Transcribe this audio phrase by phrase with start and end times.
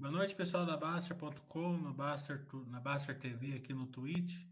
[0.00, 4.46] Boa noite, pessoal da Baster.com, Baster, na Baster TV aqui no Twitch.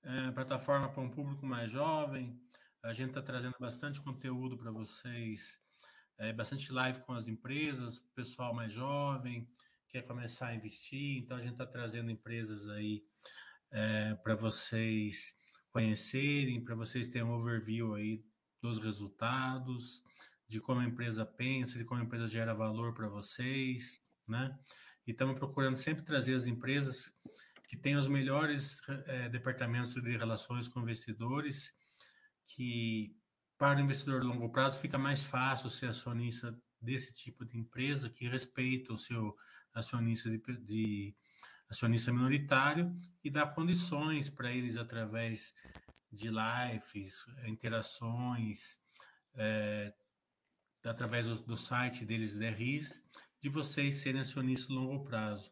[0.00, 2.40] É, plataforma para um público mais jovem.
[2.80, 5.58] A gente está trazendo bastante conteúdo para vocês,
[6.18, 9.50] é, bastante live com as empresas, pessoal mais jovem,
[9.88, 11.18] quer começar a investir.
[11.18, 13.02] Então, a gente está trazendo empresas aí
[13.72, 15.34] é, para vocês
[15.72, 18.24] conhecerem, para vocês terem um overview aí
[18.62, 20.04] dos resultados,
[20.46, 24.56] de como a empresa pensa, de como a empresa gera valor para vocês, né?
[25.06, 27.12] E estamos procurando sempre trazer as empresas
[27.68, 31.72] que têm os melhores é, departamentos de relações com investidores,
[32.46, 33.16] que
[33.56, 38.08] para o investidor de longo prazo fica mais fácil ser acionista desse tipo de empresa
[38.08, 39.36] que respeita o seu
[39.74, 41.14] acionista de, de
[41.68, 45.54] acionista minoritário e dá condições para eles através
[46.10, 48.78] de lives, interações,
[49.34, 49.94] é,
[50.84, 53.02] através do, do, site deles, DRIs,
[53.42, 55.50] de vocês serem acionistas longo prazo.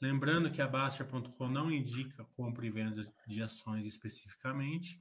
[0.00, 5.00] Lembrando que a Baster.com não indica compra e venda de ações especificamente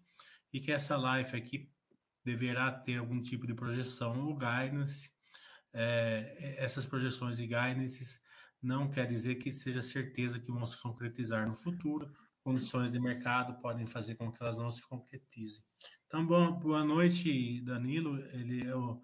[0.51, 1.69] e que essa live aqui
[2.23, 5.11] deverá ter algum tipo de projeção ou guidance.
[5.73, 8.21] É, essas projeções e guidances
[8.61, 12.13] não quer dizer que seja certeza que vão se concretizar no futuro.
[12.43, 15.63] Condições de mercado podem fazer com que elas não se concretizem.
[16.07, 18.19] Então, boa noite, Danilo.
[18.27, 19.01] Ele é o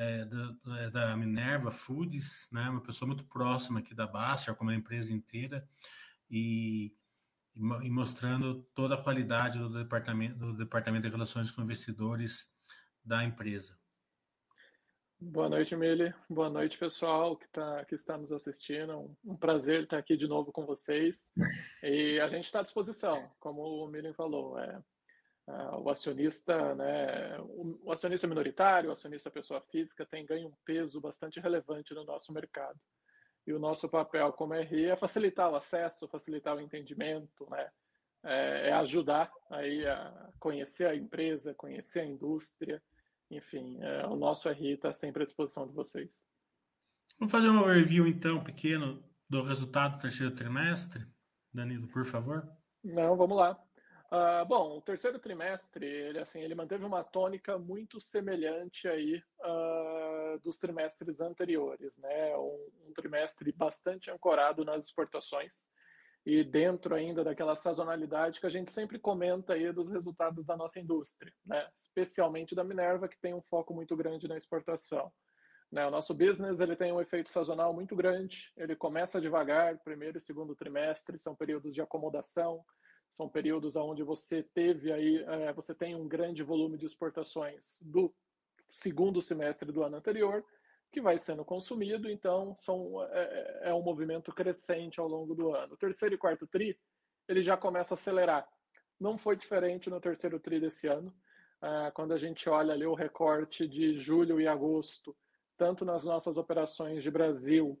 [0.00, 2.70] é, da, é da, Minerva Foods, né?
[2.70, 5.68] Uma pessoa muito próxima aqui da Baster, como a empresa inteira,
[6.30, 6.90] e,
[7.54, 12.50] e, mostrando toda a qualidade do departamento, do departamento de relações com investidores
[13.04, 13.78] da empresa.
[15.20, 16.14] Boa noite, Mili.
[16.30, 18.96] Boa noite, pessoal que, tá, que está nos assistindo.
[18.96, 21.30] Um, um prazer estar aqui de novo com vocês.
[21.82, 24.58] E a gente está à disposição, como o Mili falou.
[24.58, 24.82] É,
[25.50, 30.54] Uh, o acionista, né, o, o, acionista minoritário, o acionista pessoa física tem ganho um
[30.64, 32.78] peso bastante relevante no nosso mercado.
[33.44, 37.68] E o nosso papel como RI é facilitar o acesso, facilitar o entendimento, né,
[38.22, 42.80] é, é ajudar aí a conhecer a empresa, conhecer a indústria,
[43.28, 46.10] enfim, é, o nosso RI está sempre à disposição de vocês.
[47.18, 51.04] Vamos fazer um review então pequeno do resultado do terceiro trimestre,
[51.52, 52.48] Danilo, por favor.
[52.84, 53.60] Não, vamos lá.
[54.12, 60.38] Uh, bom, o terceiro trimestre, ele, assim, ele manteve uma tônica muito semelhante aí uh,
[60.42, 62.36] dos trimestres anteriores, né?
[62.36, 65.68] Um, um, trimestre bastante ancorado nas exportações
[66.26, 70.80] e dentro ainda daquela sazonalidade que a gente sempre comenta aí dos resultados da nossa
[70.80, 71.68] indústria, né?
[71.76, 75.12] Especialmente da Minerva, que tem um foco muito grande na exportação.
[75.70, 75.86] Né?
[75.86, 80.20] O nosso business ele tem um efeito sazonal muito grande, ele começa devagar, primeiro e
[80.20, 82.64] segundo trimestre são períodos de acomodação,
[83.12, 88.14] são períodos onde você teve aí, é, você tem um grande volume de exportações do
[88.68, 90.44] segundo semestre do ano anterior,
[90.92, 95.54] que vai sendo consumido, então são, é, é, é um movimento crescente ao longo do
[95.54, 95.74] ano.
[95.74, 96.78] O terceiro e quarto TRI,
[97.28, 98.48] ele já começa a acelerar.
[98.98, 101.14] Não foi diferente no terceiro TRI desse ano,
[101.62, 105.16] é, quando a gente olha ali o recorte de julho e agosto,
[105.56, 107.78] tanto nas nossas operações de Brasil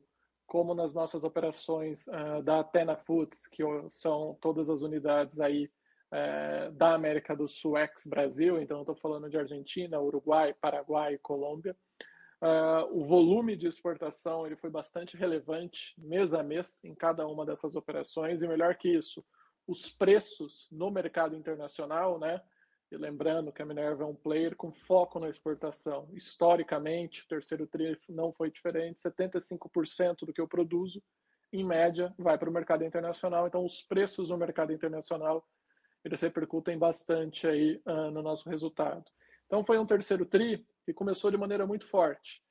[0.50, 5.70] como nas nossas operações uh, da Atena Foods, que são todas as unidades aí
[6.10, 11.76] uh, da América do Sul, ex-Brasil, então estou falando de Argentina, Uruguai, Paraguai, Colômbia.
[12.42, 17.46] Uh, o volume de exportação ele foi bastante relevante mês a mês em cada uma
[17.46, 19.24] dessas operações, e melhor que isso,
[19.68, 22.42] os preços no mercado internacional, né,
[22.90, 26.08] e lembrando que a Minerva é um player com foco na exportação.
[26.12, 29.00] Historicamente, o terceiro TRI não foi diferente.
[29.00, 31.02] 75% do que eu produzo,
[31.52, 33.46] em média, vai para o mercado internacional.
[33.46, 35.46] Então, os preços no mercado internacional
[36.04, 39.04] eles repercutem bastante aí uh, no nosso resultado.
[39.46, 42.42] Então, foi um terceiro TRI que começou de maneira muito forte.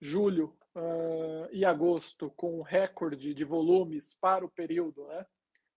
[0.00, 5.24] Julho uh, e agosto com recorde de volumes para o período, né?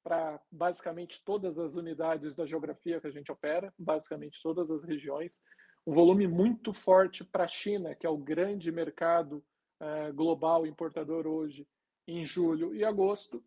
[0.04, 5.42] Para basicamente todas as unidades da geografia que a gente opera, basicamente todas as regiões.
[5.88, 9.44] Um volume muito forte para a China, que é o grande mercado
[9.82, 11.68] uh, global importador hoje,
[12.08, 13.44] em julho e agosto.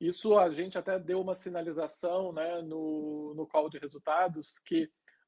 [0.00, 4.84] Isso a gente até deu uma sinalização né, no, no call de resultados que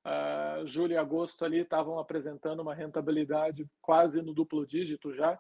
[0.07, 5.39] uh, julho e agosto ali estavam apresentando uma rentabilidade quase no duplo dígito já.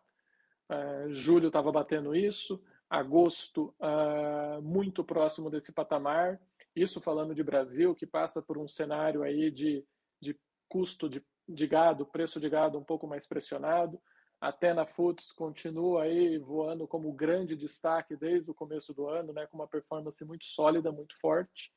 [0.70, 2.62] Uh, julho estava batendo isso,
[2.92, 6.38] agosto uh, muito próximo desse patamar.
[6.76, 9.82] Isso falando de Brasil, que passa por um cenário aí de,
[10.20, 13.98] de custo de, de gado, preço de gado um pouco mais pressionado.
[14.38, 19.46] Até na Foods continua aí voando como grande destaque desde o começo do ano, né,
[19.46, 21.72] com uma performance muito sólida, muito forte.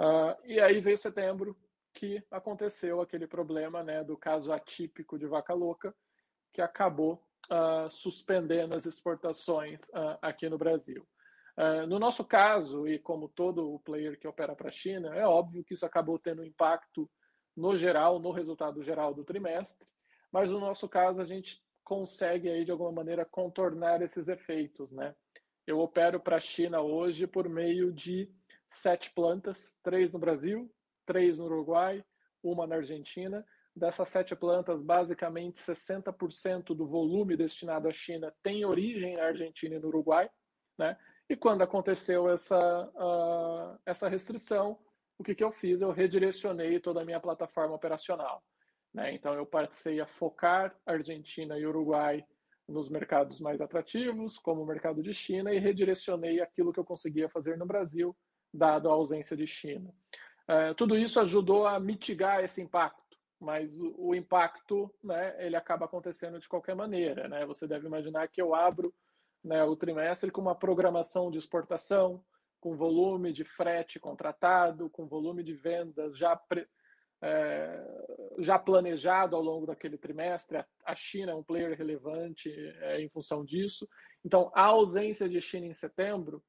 [0.00, 1.56] Uh, e aí veio setembro,
[1.94, 5.94] que aconteceu aquele problema né, do caso atípico de vaca louca,
[6.52, 11.06] que acabou uh, suspendendo as exportações uh, aqui no Brasil.
[11.56, 15.26] Uh, no nosso caso, e como todo o player que opera para a China, é
[15.26, 17.10] óbvio que isso acabou tendo impacto
[17.56, 19.86] no geral, no resultado geral do trimestre,
[20.32, 25.14] mas no nosso caso a gente consegue aí de alguma maneira contornar esses efeitos, né?
[25.66, 28.32] Eu opero para a China hoje por meio de
[28.68, 30.72] sete plantas, três no Brasil,
[31.04, 32.04] três no Uruguai,
[32.42, 33.44] uma na Argentina.
[33.74, 39.78] Dessas sete plantas, basicamente 60% do volume destinado à China tem origem na Argentina e
[39.78, 40.28] no Uruguai,
[40.78, 40.96] né?
[41.28, 44.78] E quando aconteceu essa, uh, essa restrição,
[45.18, 45.80] o que, que eu fiz?
[45.80, 48.42] Eu redirecionei toda a minha plataforma operacional.
[48.92, 49.14] Né?
[49.14, 52.24] Então, eu passei a focar Argentina e Uruguai
[52.68, 57.28] nos mercados mais atrativos, como o mercado de China, e redirecionei aquilo que eu conseguia
[57.28, 58.16] fazer no Brasil,
[58.52, 59.90] dado a ausência de China.
[60.48, 63.01] Uh, tudo isso ajudou a mitigar esse impacto,
[63.42, 67.28] mas o, o, impacto, né, ele acaba acontecendo de qualquer maneira.
[67.28, 67.44] Né?
[67.44, 68.94] Você deve imaginar que eu abro
[69.42, 72.24] né, o trimestre com uma programação de exportação,
[72.60, 76.68] com volume de frete contratado, com volume de vendas já pre,
[77.20, 77.84] é,
[78.38, 80.64] já planejado ao longo daquele trimestre.
[80.84, 82.48] A China é um player relevante
[82.80, 83.88] é, em função disso.
[84.24, 86.40] Então, a ausência de China em setembro,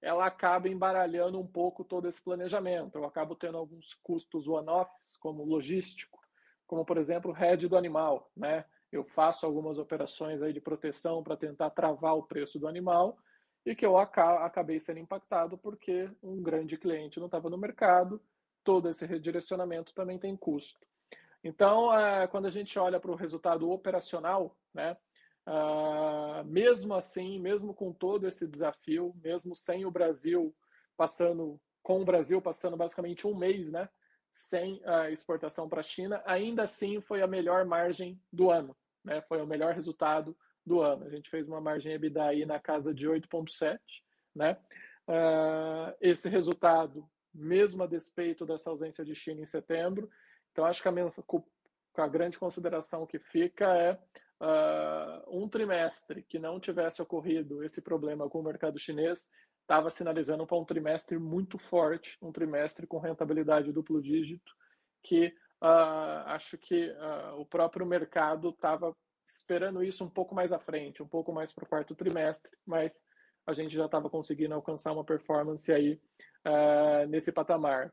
[0.00, 2.96] ela acaba embaralhando um pouco todo esse planejamento.
[2.96, 6.17] Eu acabo tendo alguns custos one-offs, como logístico,
[6.68, 8.30] como, por exemplo, o head do animal.
[8.36, 8.64] Né?
[8.92, 13.18] Eu faço algumas operações aí de proteção para tentar travar o preço do animal
[13.66, 18.22] e que eu acabei sendo impactado porque um grande cliente não estava no mercado
[18.62, 20.86] todo esse redirecionamento também tem custo.
[21.42, 24.94] Então, é, quando a gente olha para o resultado operacional, né,
[25.46, 30.54] uh, mesmo assim, mesmo com todo esse desafio, mesmo sem o Brasil
[30.98, 33.88] passando, com o Brasil passando basicamente um mês, né,
[34.38, 38.74] sem a exportação para a China, ainda assim foi a melhor margem do ano,
[39.04, 41.04] né, foi o melhor resultado do ano.
[41.04, 43.78] A gente fez uma margem EBITDA aí na casa de 8,7,
[44.34, 44.56] né.
[45.08, 50.08] Uh, esse resultado mesmo a despeito dessa ausência de China em setembro.
[50.52, 53.98] Então, acho que a, a grande consideração que fica é
[54.40, 59.28] uh, um trimestre que não tivesse ocorrido esse problema com o mercado chinês
[59.68, 64.56] estava sinalizando para um trimestre muito forte, um trimestre com rentabilidade duplo dígito,
[65.02, 65.26] que
[65.62, 71.02] uh, acho que uh, o próprio mercado estava esperando isso um pouco mais à frente,
[71.02, 73.04] um pouco mais para o quarto trimestre, mas
[73.46, 76.00] a gente já estava conseguindo alcançar uma performance aí
[76.46, 77.92] uh, nesse patamar.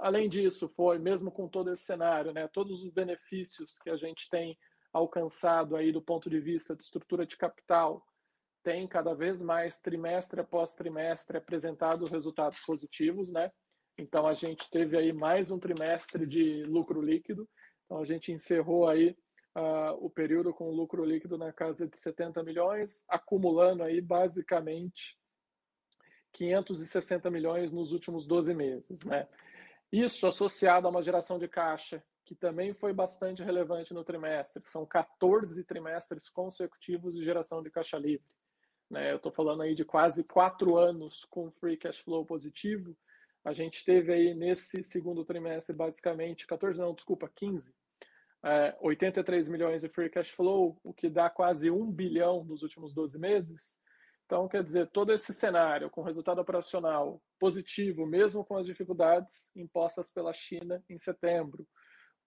[0.00, 4.26] Além disso, foi mesmo com todo esse cenário, né, todos os benefícios que a gente
[4.30, 4.58] tem
[4.90, 8.02] alcançado aí do ponto de vista de estrutura de capital,
[8.64, 13.52] tem cada vez mais trimestre após trimestre apresentado resultados positivos, né?
[13.96, 17.48] Então a gente teve aí mais um trimestre de lucro líquido.
[17.84, 19.16] Então a gente encerrou aí
[19.54, 25.16] uh, o período com lucro líquido na casa de 70 milhões, acumulando aí basicamente
[26.32, 29.04] 560 milhões nos últimos 12 meses.
[29.04, 29.28] Né?
[29.92, 34.86] Isso associado a uma geração de caixa que também foi bastante relevante no trimestre, são
[34.86, 38.33] 14 trimestres consecutivos de geração de caixa livre.
[38.94, 39.10] Né?
[39.10, 42.96] Eu estou falando aí de quase quatro anos com free cash flow positivo.
[43.44, 47.74] A gente teve aí nesse segundo trimestre basicamente 14, não, desculpa, 15,
[48.44, 52.94] é, 83 milhões de free cash flow, o que dá quase um bilhão nos últimos
[52.94, 53.80] 12 meses.
[54.26, 60.08] Então, quer dizer, todo esse cenário com resultado operacional positivo, mesmo com as dificuldades impostas
[60.08, 61.66] pela China em setembro,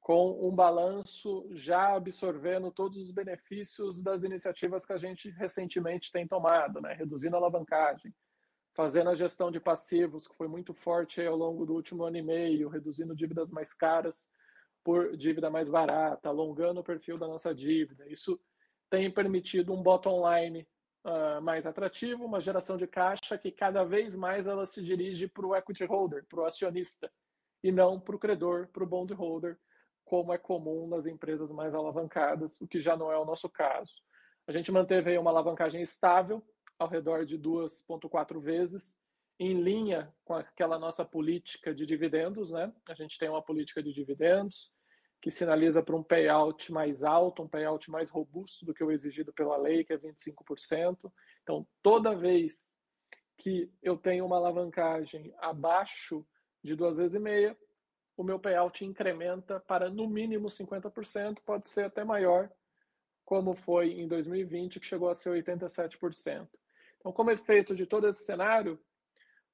[0.08, 6.26] com um balanço já absorvendo todos os benefícios das iniciativas que a gente recentemente tem
[6.26, 6.94] tomado, né?
[6.94, 8.16] reduzindo a alavancagem,
[8.74, 12.22] fazendo a gestão de passivos, que foi muito forte ao longo do último ano e
[12.22, 14.30] meio, reduzindo dívidas mais caras
[14.82, 18.08] por dívida mais barata, alongando o perfil da nossa dívida.
[18.08, 18.40] Isso
[18.90, 20.66] tem permitido um bottom line
[21.04, 25.46] uh, mais atrativo, uma geração de caixa que cada vez mais ela se dirige para
[25.46, 27.12] o equity holder, para o acionista,
[27.62, 29.60] e não para o credor, para o bond holder,
[30.08, 34.02] como é comum nas empresas mais alavancadas, o que já não é o nosso caso.
[34.48, 36.42] A gente manteve aí uma alavancagem estável,
[36.80, 38.96] ao redor de 2,4 vezes,
[39.38, 42.72] em linha com aquela nossa política de dividendos, né?
[42.88, 44.72] A gente tem uma política de dividendos,
[45.22, 49.34] que sinaliza para um payout mais alto, um payout mais robusto do que o exigido
[49.34, 51.12] pela lei, que é 25%.
[51.44, 52.78] Então, toda vez
[53.38, 56.26] que eu tenho uma alavancagem abaixo
[56.64, 57.58] de duas vezes e meia,
[58.18, 62.50] o meu payout incrementa para no mínimo 50%, pode ser até maior,
[63.24, 66.50] como foi em 2020, que chegou a ser 87%.
[66.98, 68.78] Então, como efeito de todo esse cenário,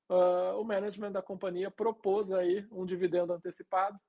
[0.09, 3.99] uh, o management da companhia propôs aí um dividendo antecipado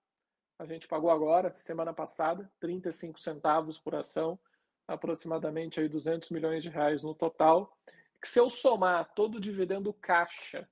[0.59, 4.39] a gente pagou agora, semana passada, 35 centavos por ação,
[4.87, 7.77] aproximadamente aí 200 milhões de reais no total,
[8.21, 10.69] que se eu somar todo o dividendo caixa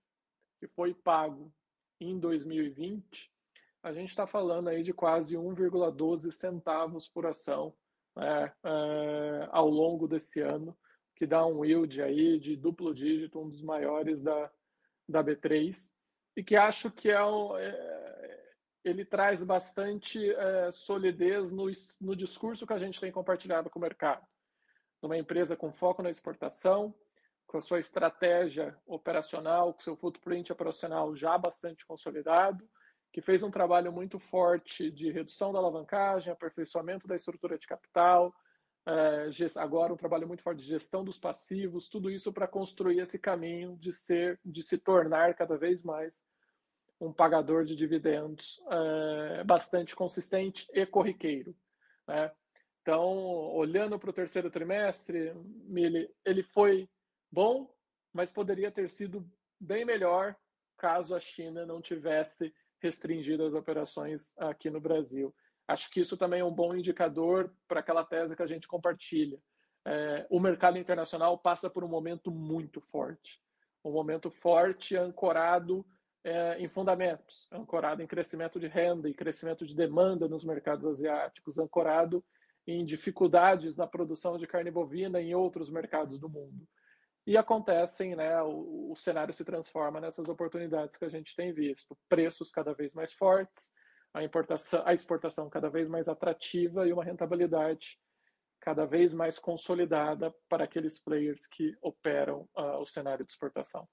[0.60, 1.52] que foi pago
[2.00, 3.32] em 2020,
[3.82, 7.74] a gente está falando aí de quase 1,12 centavos por ação
[8.16, 10.76] né, é, ao longo desse ano,
[11.16, 14.50] que dá um yield aí de duplo dígito, um dos maiores da,
[15.08, 15.90] da B3,
[16.36, 18.42] e que acho que é, um, é
[18.84, 21.70] ele traz bastante é, solidez no,
[22.00, 24.26] no discurso que a gente tem compartilhado com o mercado.
[25.00, 26.94] Numa empresa com foco na exportação,
[27.46, 32.68] com a sua estratégia operacional, com seu footprint operacional já bastante consolidado,
[33.12, 38.34] que fez um trabalho muito forte de redução da alavancagem, aperfeiçoamento da estrutura de capital,
[38.86, 43.18] é, agora um trabalho muito forte de gestão dos passivos, tudo isso para construir esse
[43.18, 46.24] caminho de ser, de se tornar cada vez mais
[46.98, 51.54] um pagador de dividendos é, bastante consistente e corriqueiro.
[52.08, 52.32] Né?
[52.80, 53.08] Então,
[53.54, 55.32] olhando para o terceiro trimestre,
[55.74, 56.88] ele, ele foi
[57.30, 57.72] bom,
[58.12, 59.28] mas poderia ter sido
[59.60, 60.34] bem melhor
[60.76, 62.52] caso a China não tivesse
[62.82, 65.34] restringido as operações aqui no Brasil.
[65.66, 69.38] Acho que isso também é um bom indicador para aquela tese que a gente compartilha.
[69.86, 73.40] É, o mercado internacional passa por um momento muito forte,
[73.84, 75.84] um momento forte ancorado
[76.24, 81.58] é, em fundamentos, ancorado em crescimento de renda e crescimento de demanda nos mercados asiáticos,
[81.58, 82.24] ancorado
[82.66, 86.66] em dificuldades na produção de carne bovina em outros mercados do mundo
[87.26, 91.96] e acontecem, né, o, o, cenário se transforma nessas oportunidades que a gente tem visto,
[92.08, 93.72] preços cada vez mais fortes,
[94.12, 97.98] a importação, a exportação cada vez mais atrativa e uma rentabilidade
[98.60, 103.88] cada vez mais consolidada para aqueles players que operam uh, o cenário de exportação.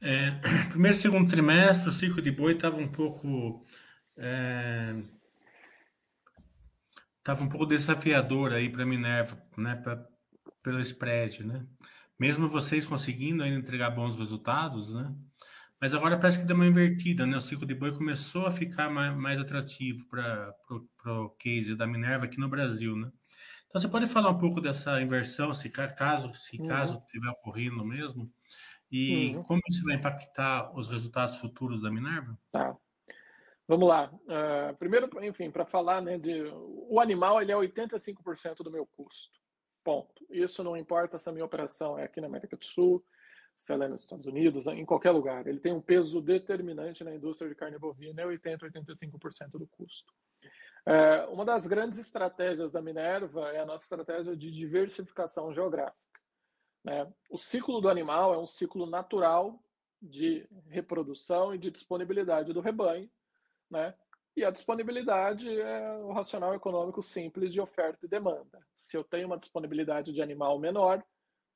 [0.00, 0.30] É,
[0.70, 3.64] primeiro e segundo trimestre, o ciclo de boi estava um pouco
[7.18, 9.74] estava é, um pouco desafiador aí para Minerva, né,
[10.64, 11.64] pelo spread, né?
[12.18, 15.14] Mesmo vocês conseguindo ainda entregar bons resultados, né?
[15.80, 17.36] Mas agora parece que deu uma invertida, né?
[17.36, 20.54] O ciclo de boi começou a ficar mais, mais atrativo para
[21.06, 23.12] o case da Minerva aqui no Brasil, né?
[23.66, 26.66] Então você pode falar um pouco dessa inversão, se caso se uhum.
[26.66, 28.32] caso estiver ocorrendo mesmo,
[28.90, 29.42] e uhum.
[29.42, 32.38] como isso vai impactar os resultados futuros da Minerva?
[32.52, 32.74] Tá.
[33.66, 34.10] Vamos lá.
[34.12, 36.44] Uh, primeiro, enfim, para falar, né, de
[36.88, 39.43] o animal ele é 85% do meu custo.
[39.84, 40.26] Ponto.
[40.30, 43.04] Isso não importa se a minha operação é aqui na América do Sul,
[43.56, 45.46] se ela é nos Estados Unidos, em qualquer lugar.
[45.46, 50.12] Ele tem um peso determinante na indústria de carne bovina, é 80, 85% do custo.
[50.86, 55.98] É, uma das grandes estratégias da Minerva é a nossa estratégia de diversificação geográfica.
[56.82, 57.10] Né?
[57.30, 59.62] O ciclo do animal é um ciclo natural
[60.00, 63.10] de reprodução e de disponibilidade do rebanho,
[63.70, 63.94] né?
[64.36, 68.58] E a disponibilidade é o racional econômico simples de oferta e demanda.
[68.74, 71.04] Se eu tenho uma disponibilidade de animal menor,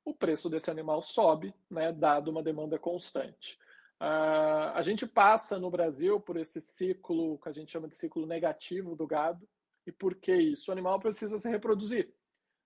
[0.05, 3.59] o preço desse animal sobe, né, dado uma demanda constante.
[4.01, 8.25] Uh, a gente passa no Brasil por esse ciclo que a gente chama de ciclo
[8.25, 9.47] negativo do gado.
[9.85, 10.71] E por que isso?
[10.71, 12.13] O animal precisa se reproduzir.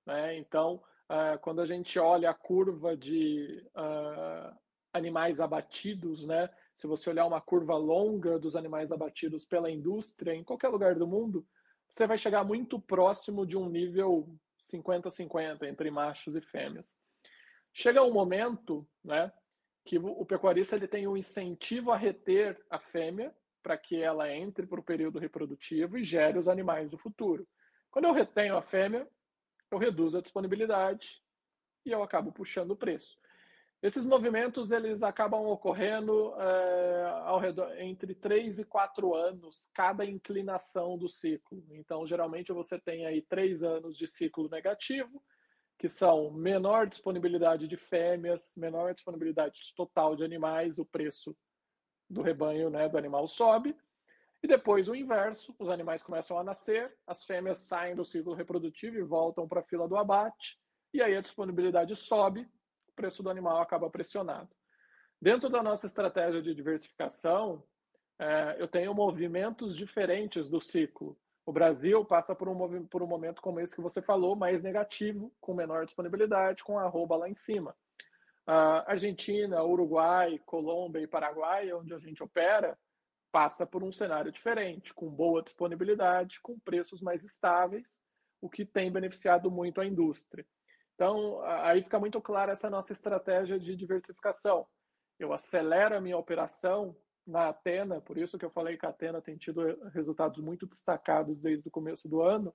[0.05, 0.37] Né?
[0.37, 0.75] Então,
[1.09, 4.55] uh, quando a gente olha a curva de uh,
[4.93, 6.49] animais abatidos, né,
[6.83, 11.07] se você olhar uma curva longa dos animais abatidos pela indústria em qualquer lugar do
[11.07, 11.47] mundo,
[11.89, 16.97] você vai chegar muito próximo de um nível 50-50 entre machos e fêmeas.
[17.71, 19.31] Chega um momento, né,
[19.85, 24.67] que o pecuarista ele tem um incentivo a reter a fêmea para que ela entre
[24.67, 27.47] para o período reprodutivo e gere os animais do futuro.
[27.89, 29.07] Quando eu retenho a fêmea,
[29.71, 31.23] eu reduzo a disponibilidade
[31.85, 33.17] e eu acabo puxando o preço.
[33.83, 40.97] Esses movimentos eles acabam ocorrendo é, ao redor, entre 3 e 4 anos, cada inclinação
[40.97, 41.61] do ciclo.
[41.71, 45.21] Então, geralmente, você tem aí 3 anos de ciclo negativo,
[45.77, 51.35] que são menor disponibilidade de fêmeas, menor disponibilidade total de animais, o preço
[52.09, 53.75] do rebanho né, do animal sobe.
[54.41, 58.95] E depois o inverso, os animais começam a nascer, as fêmeas saem do ciclo reprodutivo
[58.95, 60.57] e voltam para a fila do abate,
[60.93, 62.49] e aí a disponibilidade sobe,
[62.93, 64.49] o preço do animal acaba pressionado.
[65.19, 67.63] Dentro da nossa estratégia de diversificação,
[68.19, 71.17] é, eu tenho movimentos diferentes do ciclo.
[71.45, 75.33] O Brasil passa por um, por um momento como esse que você falou, mais negativo,
[75.41, 77.75] com menor disponibilidade, com arroba lá em cima.
[78.45, 82.77] A Argentina, Uruguai, Colômbia e Paraguai, onde a gente opera,
[83.31, 87.97] passa por um cenário diferente, com boa disponibilidade, com preços mais estáveis,
[88.39, 90.45] o que tem beneficiado muito a indústria.
[90.95, 94.67] Então, aí fica muito clara essa nossa estratégia de diversificação.
[95.19, 96.95] Eu acelero a minha operação
[97.25, 101.39] na Atena, por isso que eu falei que a Atena tem tido resultados muito destacados
[101.39, 102.53] desde o começo do ano,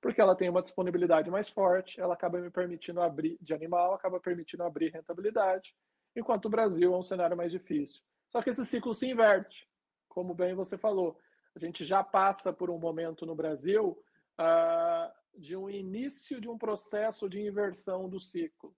[0.00, 4.20] porque ela tem uma disponibilidade mais forte, ela acaba me permitindo abrir de animal, acaba
[4.20, 5.74] permitindo abrir rentabilidade,
[6.14, 8.02] enquanto o Brasil é um cenário mais difícil.
[8.30, 9.66] Só que esse ciclo se inverte,
[10.08, 11.18] como bem você falou.
[11.54, 13.98] A gente já passa por um momento no Brasil
[14.40, 18.74] uh, de um início de um processo de inversão do ciclo.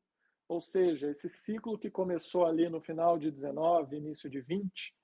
[0.48, 4.94] Ou seja, esse ciclo que começou ali no final de 19, início de 20,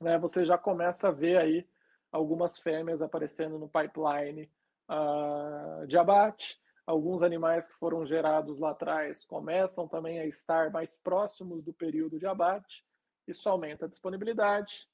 [0.00, 1.68] né, você já começa a ver aí
[2.10, 4.50] algumas fêmeas aparecendo no pipeline
[4.88, 6.60] uh, de abate.
[6.86, 12.18] Alguns animais que foram gerados lá atrás começam também a estar mais próximos do período
[12.18, 12.84] de abate.
[13.26, 14.86] Isso aumenta a disponibilidade,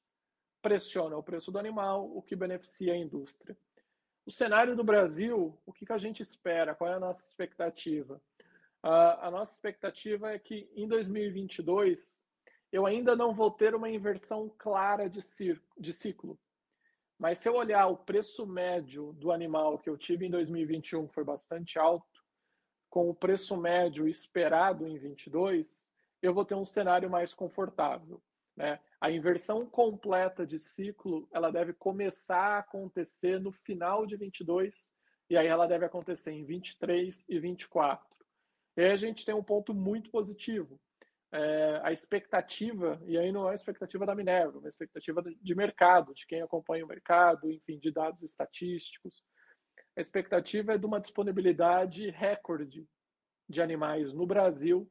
[0.62, 3.56] pressiona o preço do animal, o que beneficia a indústria.
[4.30, 6.72] O cenário do Brasil, o que, que a gente espera?
[6.72, 8.22] Qual é a nossa expectativa?
[8.80, 12.24] Uh, a nossa expectativa é que em 2022
[12.70, 15.18] eu ainda não vou ter uma inversão clara de,
[15.76, 16.38] de ciclo.
[17.18, 21.14] Mas se eu olhar o preço médio do animal que eu tive em 2021, que
[21.14, 22.24] foi bastante alto,
[22.88, 25.90] com o preço médio esperado em 22,
[26.22, 28.22] eu vou ter um cenário mais confortável.
[28.56, 28.78] Né?
[29.00, 34.92] A inversão completa de ciclo ela deve começar a acontecer no final de 22
[35.28, 38.06] e aí ela deve acontecer em 23 e 24.
[38.76, 40.80] E aí a gente tem um ponto muito positivo,
[41.32, 45.54] é, a expectativa, e aí não é a expectativa da Minerva, é uma expectativa de
[45.54, 49.22] mercado, de quem acompanha o mercado, enfim, de dados estatísticos.
[49.96, 52.86] A expectativa é de uma disponibilidade recorde
[53.48, 54.90] de animais no Brasil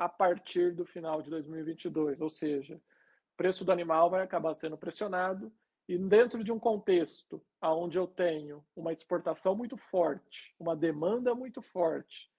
[0.00, 4.78] a partir do final de 2022, ou seja, o preço do animal vai acabar sendo
[4.78, 5.52] pressionado
[5.86, 11.60] e dentro de um contexto onde eu tenho uma exportação muito forte, uma demanda muito
[11.60, 12.30] forte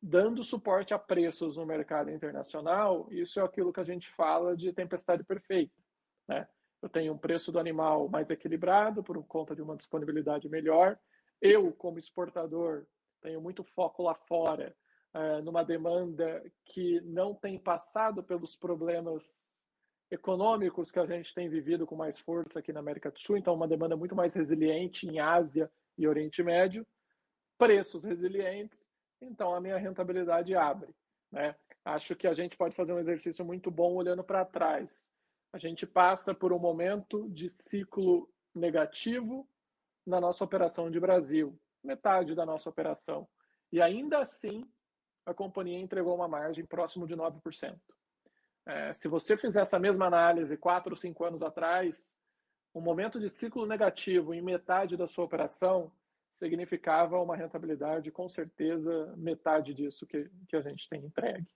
[0.00, 4.72] dando suporte a preços no mercado internacional, isso é aquilo que a gente fala de
[4.72, 5.74] tempestade perfeita.
[6.28, 6.46] Né?
[6.80, 10.96] Eu tenho um preço do animal mais equilibrado por conta de uma disponibilidade melhor.
[11.42, 12.86] Eu, como exportador,
[13.20, 14.76] tenho muito foco lá fora,
[15.14, 19.56] é, numa demanda que não tem passado pelos problemas
[20.10, 23.54] econômicos que a gente tem vivido com mais força aqui na América do Sul, então
[23.54, 26.86] uma demanda muito mais resiliente em Ásia e Oriente Médio,
[27.58, 28.88] preços resilientes
[29.20, 30.94] então a minha rentabilidade abre.
[31.30, 31.54] Né?
[31.84, 35.10] Acho que a gente pode fazer um exercício muito bom olhando para trás.
[35.52, 39.48] A gente passa por um momento de ciclo negativo
[40.06, 43.28] na nossa operação de Brasil, metade da nossa operação.
[43.72, 44.66] E ainda assim,
[45.30, 47.78] a companhia entregou uma margem próximo de 9%.
[48.66, 52.16] É, se você fizer essa mesma análise quatro ou cinco anos atrás,
[52.74, 55.92] um momento de ciclo negativo em metade da sua operação
[56.34, 61.46] significava uma rentabilidade, com certeza, metade disso que, que a gente tem entregue.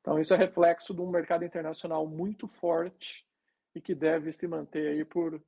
[0.00, 3.24] Então, isso é reflexo de um mercado internacional muito forte
[3.74, 5.40] e que deve se manter aí por,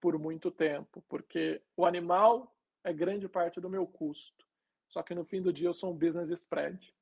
[0.00, 4.44] por muito tempo, porque o animal é grande parte do meu custo.
[4.88, 6.92] Só que no fim do dia eu sou um business spread.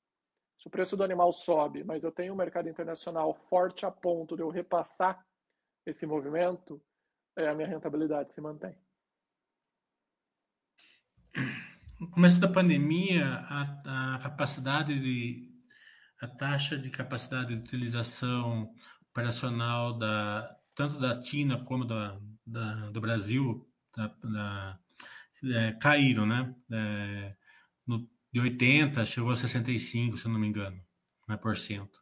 [0.59, 4.37] Se o preço do animal sobe, mas eu tenho um mercado internacional forte a ponto
[4.37, 5.25] de eu repassar
[5.87, 6.83] esse movimento,
[7.37, 8.77] é, a minha rentabilidade se mantém.
[12.01, 15.49] No começo da pandemia, a, a capacidade de
[16.21, 18.75] a taxa de capacidade de utilização
[19.11, 24.79] operacional da tanto da China como da, da do Brasil da, da,
[25.45, 26.55] é, caíram, né?
[26.73, 27.37] É,
[27.87, 30.81] no, de 80 chegou a 65, se eu não me engano,
[31.29, 32.01] né, por cento.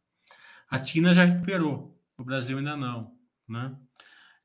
[0.71, 3.17] A China já recuperou, o Brasil ainda não,
[3.49, 3.77] né?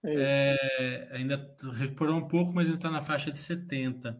[0.04, 4.20] É, ainda recuperou um pouco, mas ainda está na faixa de 70.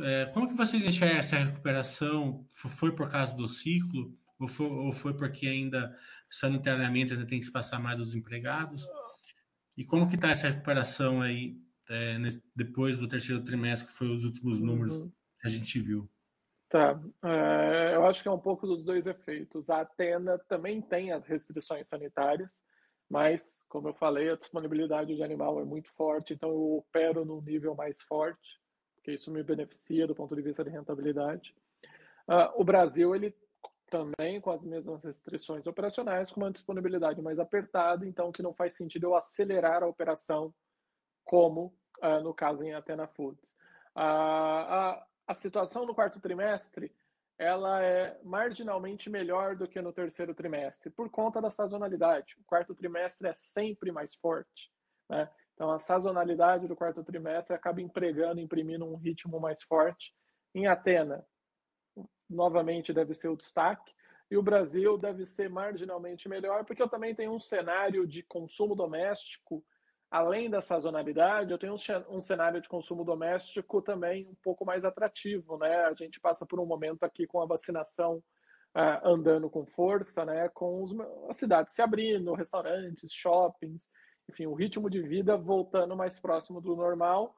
[0.00, 2.46] É, como que vocês enxergam essa recuperação?
[2.50, 4.16] Foi por causa do ciclo?
[4.38, 5.96] Ou foi, ou foi porque ainda
[6.30, 8.84] sanitariamente ainda tem que se passar mais os empregados?
[9.76, 11.56] E como que está essa recuperação aí
[11.88, 12.18] é,
[12.54, 15.12] depois do terceiro trimestre, que foi os últimos números uhum.
[15.40, 16.08] que a gente viu?
[16.72, 16.98] Tá.
[17.22, 19.68] É, eu acho que é um pouco dos dois efeitos.
[19.68, 22.58] A Atena também tem as restrições sanitárias,
[23.10, 27.42] mas, como eu falei, a disponibilidade de animal é muito forte, então eu opero num
[27.42, 28.62] nível mais forte
[29.02, 31.52] porque isso me beneficia do ponto de vista de rentabilidade.
[32.28, 33.36] Uh, o Brasil, ele
[33.90, 38.74] também com as mesmas restrições operacionais, com uma disponibilidade mais apertada, então que não faz
[38.74, 40.54] sentido eu acelerar a operação,
[41.24, 43.54] como uh, no caso em Atena Foods.
[43.96, 45.02] Uh,
[45.32, 46.94] a, situação no quarto trimestre
[47.38, 52.36] ela é marginalmente melhor do que no terceiro trimestre, por conta da sazonalidade.
[52.40, 54.70] O quarto trimestre é sempre mais forte.
[55.08, 55.28] Né?
[55.54, 60.14] Então, a sazonalidade do quarto trimestre acaba empregando, imprimindo um ritmo mais forte.
[60.54, 61.26] Em Atena,
[62.28, 63.92] novamente deve ser o destaque.
[64.30, 68.76] E o Brasil deve ser marginalmente melhor, porque eu também tenho um cenário de consumo
[68.76, 69.64] doméstico
[70.12, 71.74] além da sazonalidade, eu tenho
[72.10, 75.86] um cenário de consumo doméstico também um pouco mais atrativo, né?
[75.86, 78.22] A gente passa por um momento aqui com a vacinação
[78.76, 80.50] uh, andando com força, né?
[80.50, 80.94] Com os,
[81.30, 83.88] as cidades se abrindo, restaurantes, shoppings,
[84.28, 87.34] enfim, o ritmo de vida voltando mais próximo do normal,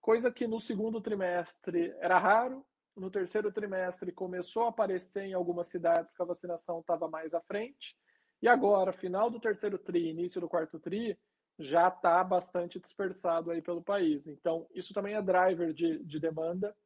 [0.00, 2.64] coisa que no segundo trimestre era raro,
[2.96, 7.42] no terceiro trimestre começou a aparecer em algumas cidades que a vacinação estava mais à
[7.42, 7.94] frente,
[8.40, 11.18] e agora, final do terceiro tri, início do quarto tri,
[11.58, 14.26] já está bastante dispersado aí pelo país.
[14.26, 16.76] Então, isso também é driver de, de demanda,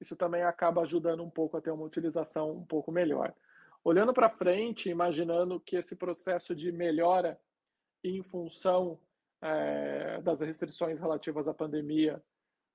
[0.00, 3.34] isso também acaba ajudando um pouco a ter uma utilização um pouco melhor.
[3.82, 7.38] Olhando para frente, imaginando que esse processo de melhora
[8.04, 8.98] em função
[9.42, 12.22] é, das restrições relativas à pandemia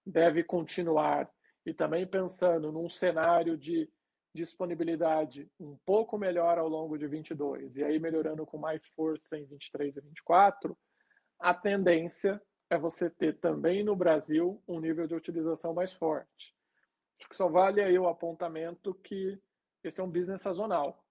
[0.06, 1.30] deve continuar,
[1.66, 3.90] e também pensando num cenário de
[4.34, 9.46] disponibilidade um pouco melhor ao longo de 22 e aí melhorando com mais força em
[9.46, 10.78] 23 e 24,
[11.46, 16.56] a tendência é você ter também no Brasil um nível de utilização mais forte.
[17.20, 19.40] Acho que só vale aí o apontamento que
[19.84, 21.06] esse é um business sazonal.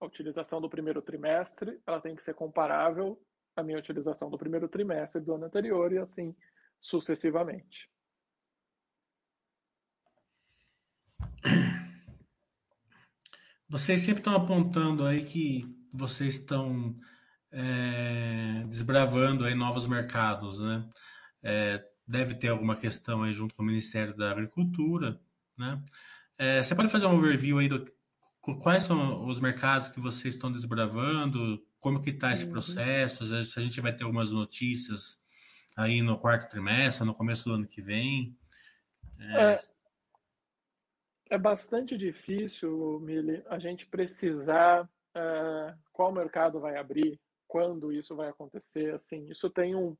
[0.00, 3.22] A utilização do primeiro trimestre ela tem que ser comparável
[3.54, 6.34] à minha utilização do primeiro trimestre do ano anterior e assim
[6.80, 7.88] sucessivamente.
[13.68, 16.98] Vocês sempre estão apontando aí que vocês estão
[17.52, 20.88] é, desbravando aí novos mercados, né?
[21.42, 25.20] É, deve ter alguma questão aí junto com o Ministério da Agricultura,
[25.56, 25.82] né?
[26.38, 27.90] É, você pode fazer um overview aí do
[28.62, 32.52] quais são os mercados que vocês estão desbravando, como que está esse uhum.
[32.52, 35.20] processo, se a gente vai ter algumas notícias
[35.76, 38.36] aí no quarto trimestre, no começo do ano que vem.
[39.18, 39.54] É,
[41.30, 48.28] é bastante difícil, Mili, a gente precisar uh, qual mercado vai abrir, quando isso vai
[48.28, 49.96] acontecer, assim, isso tem um,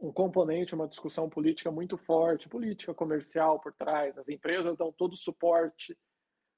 [0.00, 4.16] um componente, uma discussão política muito forte, política comercial por trás.
[4.16, 5.94] As empresas dão todo o suporte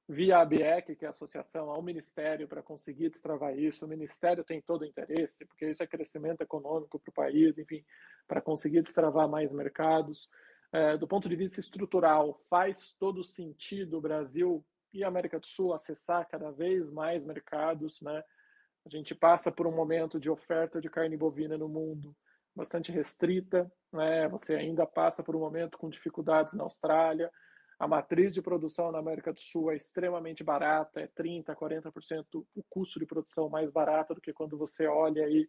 [0.08, 3.84] via a que é a associação, ao Ministério para conseguir destravar isso.
[3.84, 7.84] O Ministério tem todo o interesse, porque isso é crescimento econômico para o país, enfim,
[8.28, 10.28] para conseguir destravar mais mercados.
[10.72, 15.46] É, do ponto de vista estrutural, faz todo sentido o Brasil e a América do
[15.48, 18.22] Sul acessar cada vez mais mercados, né?
[18.86, 22.14] A gente passa por um momento de oferta de carne bovina no mundo
[22.54, 24.28] bastante restrita, né?
[24.28, 27.30] Você ainda passa por um momento com dificuldades na Austrália.
[27.78, 32.62] A matriz de produção na América do Sul é extremamente barata, é 30, 40% o
[32.70, 35.48] custo de produção mais barato do que quando você olha aí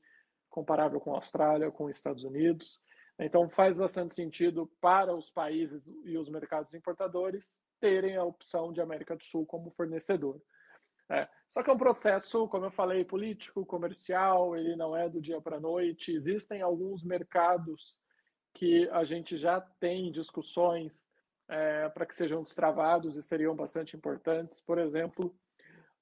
[0.50, 2.82] comparável com a Austrália, com os Estados Unidos.
[3.20, 8.82] Então faz bastante sentido para os países e os mercados importadores terem a opção de
[8.82, 10.42] América do Sul como fornecedor.
[11.10, 11.28] É.
[11.50, 15.40] Só que é um processo, como eu falei, político, comercial, ele não é do dia
[15.40, 16.12] para a noite.
[16.12, 18.00] Existem alguns mercados
[18.54, 21.12] que a gente já tem discussões
[21.48, 24.62] é, para que sejam destravados e seriam bastante importantes.
[24.62, 25.36] Por exemplo,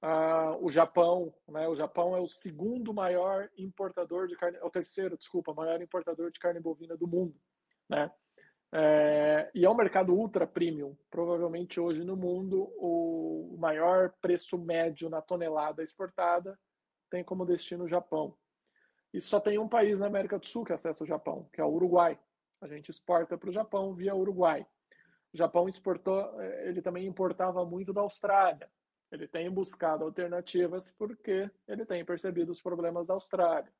[0.04, 1.34] uh, o Japão.
[1.48, 1.66] Né?
[1.66, 6.30] O Japão é o segundo maior importador de carne, é o terceiro, desculpa, maior importador
[6.30, 7.34] de carne bovina do mundo.
[7.88, 8.10] Né?
[8.76, 10.96] É, e é um mercado ultra premium.
[11.08, 16.58] Provavelmente hoje no mundo o maior preço médio na tonelada exportada
[17.08, 18.36] tem como destino o Japão.
[19.12, 21.64] E só tem um país na América do Sul que acessa o Japão, que é
[21.64, 22.18] o Uruguai.
[22.60, 24.66] A gente exporta para o Japão via Uruguai.
[25.32, 28.68] O Japão exportou, é, ele também importava muito da Austrália.
[29.12, 33.72] Ele tem buscado alternativas porque ele tem percebido os problemas da Austrália.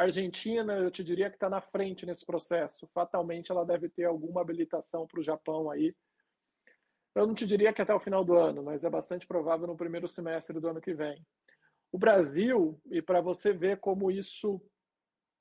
[0.00, 2.88] A Argentina, eu te diria que está na frente nesse processo.
[2.94, 5.94] Fatalmente, ela deve ter alguma habilitação para o Japão aí.
[7.14, 9.76] Eu não te diria que até o final do ano, mas é bastante provável no
[9.76, 11.22] primeiro semestre do ano que vem.
[11.92, 14.58] O Brasil, e para você ver como isso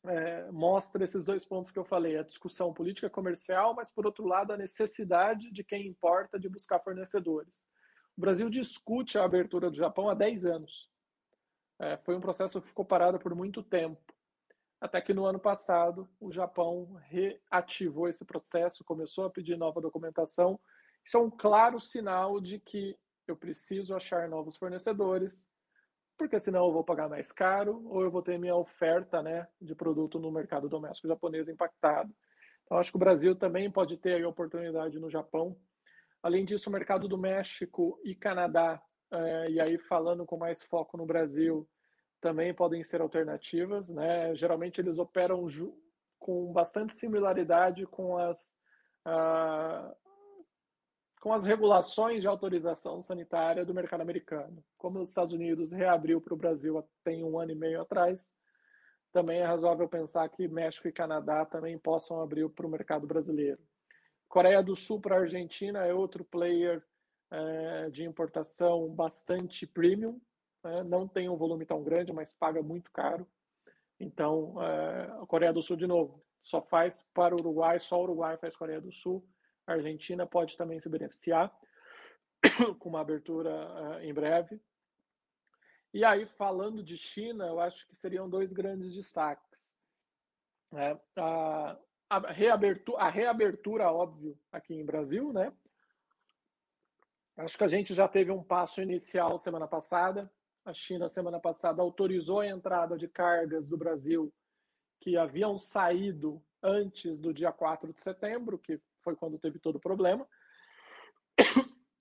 [0.06, 4.28] é, mostra esses dois pontos que eu falei, a discussão política comercial, mas por outro
[4.28, 7.64] lado a necessidade de quem importa de buscar fornecedores.
[8.18, 10.92] O Brasil discute a abertura do Japão há 10 anos.
[11.80, 14.19] É, foi um processo que ficou parado por muito tempo.
[14.82, 20.60] Até que no ano passado o Japão reativou esse processo, começou a pedir nova documentação.
[21.04, 25.46] Isso é um claro sinal de que eu preciso achar novos fornecedores,
[26.18, 29.76] porque senão eu vou pagar mais caro ou eu vou ter minha oferta né, de
[29.76, 32.14] produto no mercado doméstico japonês impactado.
[32.64, 35.58] Então, acho que o Brasil também pode ter a oportunidade no Japão.
[36.22, 40.98] Além disso, o mercado do México e Canadá, é, e aí falando com mais foco
[40.98, 41.68] no Brasil,
[42.20, 44.36] também podem ser alternativas, né?
[44.36, 45.48] Geralmente eles operam
[46.20, 48.54] com bastante similaridade com as
[49.08, 49.96] uh,
[51.20, 54.64] com as regulações de autorização sanitária do mercado americano.
[54.78, 58.32] Como os Estados Unidos reabriu para o Brasil tem um ano e meio atrás,
[59.12, 63.60] também é razoável pensar que México e Canadá também possam abrir para o mercado brasileiro.
[64.30, 66.82] Coreia do Sul para a Argentina é outro player
[67.32, 70.22] é, de importação bastante premium,
[70.64, 70.84] né?
[70.84, 73.28] não tem um volume tão grande, mas paga muito caro.
[74.00, 78.04] Então, é, a Coreia do Sul, de novo, só faz para o Uruguai, só o
[78.04, 79.28] Uruguai faz Coreia do Sul.
[79.68, 81.54] A Argentina pode também se beneficiar
[82.80, 84.60] com uma abertura uh, em breve.
[85.94, 89.76] E aí, falando de China, eu acho que seriam dois grandes destaques.
[90.72, 91.78] É, a,
[92.10, 95.52] a, reabertura, a reabertura, óbvio, aqui em Brasil, né?
[97.36, 100.32] Acho que a gente já teve um passo inicial semana passada.
[100.70, 104.32] A China, semana passada, autorizou a entrada de cargas do Brasil
[105.02, 109.80] que haviam saído antes do dia 4 de setembro, que foi quando teve todo o
[109.80, 110.28] problema.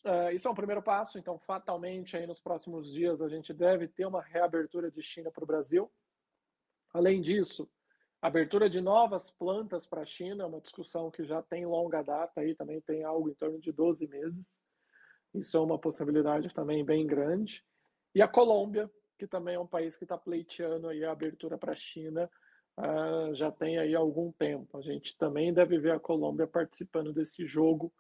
[0.04, 3.88] Uh, isso é um primeiro passo, então fatalmente aí nos próximos dias a gente deve
[3.88, 5.90] ter uma reabertura de China para o Brasil.
[6.92, 7.70] Além disso,
[8.20, 12.54] abertura de novas plantas para a China, uma discussão que já tem longa data aí,
[12.54, 14.62] também tem algo em torno de 12 meses.
[15.33, 17.66] Isso é uma possibilidade também bem grande.
[18.18, 21.70] E a Colômbia, que também é um país que está pleiteando aí a abertura para
[21.70, 22.28] a China,
[22.76, 24.76] uh, já tem aí algum tempo.
[24.76, 27.94] A gente também deve ver a Colômbia participando desse jogo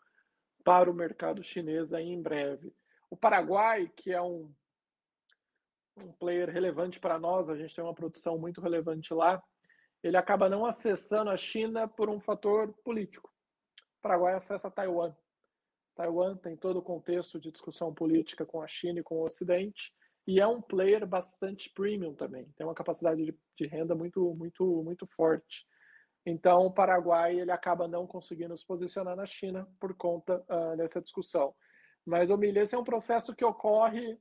[0.64, 2.74] para o mercado chinês aí em breve.
[3.08, 4.52] O Paraguai, que é um,
[5.96, 9.40] um player relevante para nós, a gente tem uma produção muito relevante lá,
[10.02, 13.32] ele acaba não acessando a China por um fator político.
[13.98, 15.14] O Paraguai acessa Taiwan.
[15.94, 19.96] Taiwan tem todo o contexto de discussão política com a China e com o Ocidente
[20.28, 22.44] e é um player bastante premium também.
[22.54, 25.66] Tem uma capacidade de, de renda muito, muito, muito forte.
[26.26, 31.00] Então, o Paraguai ele acaba não conseguindo se posicionar na China por conta uh, dessa
[31.00, 31.54] discussão.
[32.04, 34.18] Mas, Omília, esse é um processo que ocorre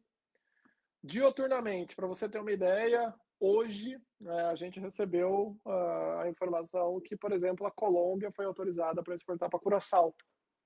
[1.04, 1.94] dioturnamente.
[1.94, 7.34] Para você ter uma ideia, hoje né, a gente recebeu uh, a informação que, por
[7.34, 10.16] exemplo, a Colômbia foi autorizada para exportar para Curaçao.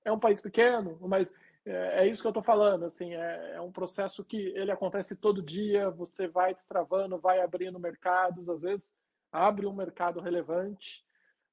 [0.04, 1.32] É um país pequeno, mas
[1.64, 2.84] é, é isso que eu estou falando.
[2.84, 5.90] Assim, é, é, um processo que ele acontece todo dia.
[5.90, 8.94] Você vai destravando, vai abrindo mercados, às vezes
[9.30, 11.04] abre um mercado relevante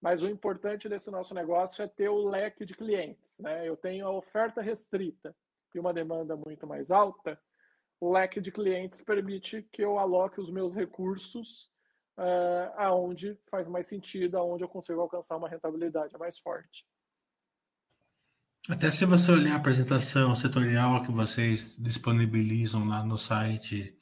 [0.01, 3.37] mas o importante desse nosso negócio é ter o leque de clientes.
[3.39, 3.67] Né?
[3.67, 5.35] Eu tenho a oferta restrita
[5.75, 7.39] e uma demanda muito mais alta.
[7.99, 11.69] O leque de clientes permite que eu aloque os meus recursos
[12.17, 16.87] uh, aonde faz mais sentido, aonde eu consigo alcançar uma rentabilidade mais forte.
[18.67, 23.97] Até se você olhar a apresentação setorial que vocês disponibilizam lá no site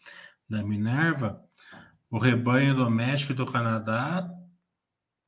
[0.50, 1.42] da Minerva,
[2.10, 4.30] o rebanho doméstico do Canadá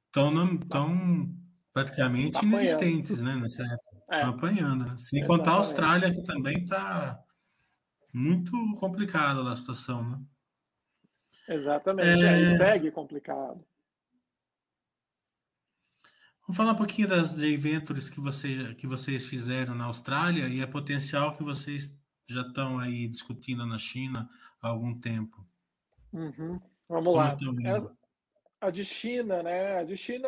[0.07, 1.35] estão tão
[1.73, 3.35] praticamente tá inexistentes, né?
[3.35, 3.89] Nessa época.
[4.11, 4.23] É.
[4.23, 4.95] apanhando, né?
[4.97, 5.27] Sem Exatamente.
[5.27, 7.19] contar a Austrália, que também está
[8.13, 10.19] muito complicada a situação, né?
[11.47, 12.41] Exatamente, é...
[12.41, 13.63] é segue complicado.
[16.49, 20.67] Vamos falar um pouquinho das J-Ventures que, você, que vocês fizeram na Austrália e a
[20.67, 21.95] potencial que vocês
[22.27, 24.27] já estão aí discutindo na China
[24.59, 25.45] há algum tempo.
[26.11, 26.59] Uhum.
[26.87, 27.37] Vamos lá.
[28.59, 29.77] A de China, né?
[29.77, 30.27] A de China,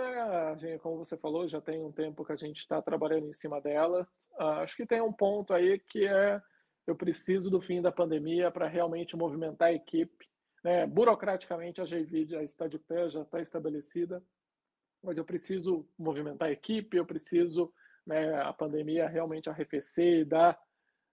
[0.84, 4.08] como você falou, já tem um tempo que a gente está trabalhando em cima dela.
[4.40, 6.40] Uh, acho que tem um ponto aí que é
[6.86, 10.28] eu preciso do fim da pandemia para realmente movimentar a equipe.
[10.64, 10.86] Né?
[10.86, 14.22] Burocraticamente, a GV já está de pé, já está estabelecida,
[15.04, 17.74] mas eu preciso movimentar a equipe, eu preciso
[18.06, 20.60] né, a pandemia realmente arrefecer e dar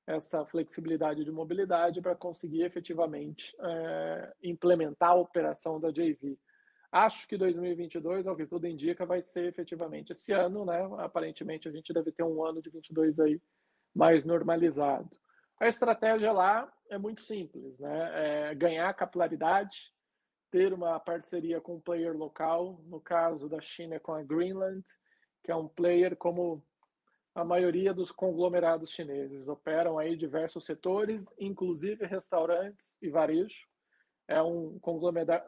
[0.07, 6.38] essa flexibilidade de mobilidade para conseguir efetivamente é, implementar a operação da JV.
[6.90, 10.88] Acho que 2022, ao que tudo indica, vai ser efetivamente esse ano, né?
[10.98, 13.38] Aparentemente a gente deve ter um ano de 22 aí
[13.94, 15.11] mais normalizado.
[15.61, 18.48] A estratégia lá é muito simples, né?
[18.48, 19.92] É ganhar capilaridade,
[20.51, 24.85] ter uma parceria com um player local, no caso da China com a Greenland,
[25.43, 26.63] que é um player como
[27.35, 33.69] a maioria dos conglomerados chineses operam aí diversos setores, inclusive restaurantes e varejo
[34.29, 34.79] é um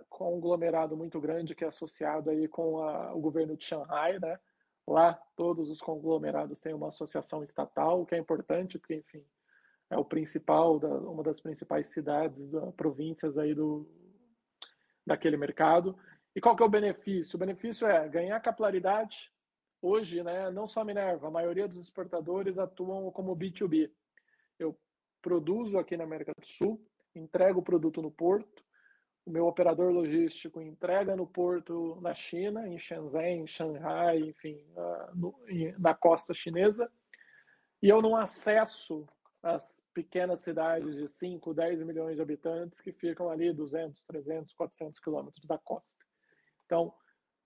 [0.09, 4.41] conglomerado, muito grande que é associado aí com a, o governo de Xangai, né?
[4.89, 9.23] Lá todos os conglomerados têm uma associação estatal, o que é importante, porque enfim
[9.91, 13.87] é o principal, da, uma das principais cidades, da, províncias aí do
[15.11, 15.99] daquele mercado.
[16.35, 17.37] E qual que é o benefício?
[17.37, 19.31] O benefício é ganhar capilaridade.
[19.83, 23.91] Hoje, né, não só a Minerva, a maioria dos exportadores atuam como B2B.
[24.59, 24.79] Eu
[25.21, 26.81] produzo aqui na América do Sul,
[27.15, 28.63] entrego o produto no porto,
[29.27, 35.17] o meu operador logístico entrega no porto na China, em Shenzhen, em Shanghai, enfim, uh,
[35.17, 35.35] no,
[35.79, 36.91] na costa chinesa,
[37.83, 39.07] e eu não acesso
[39.43, 45.01] as pequenas cidades de 5, 10 milhões de habitantes que ficam ali 200, 300, 400
[45.01, 46.05] quilômetros da costa.
[46.67, 46.93] Então,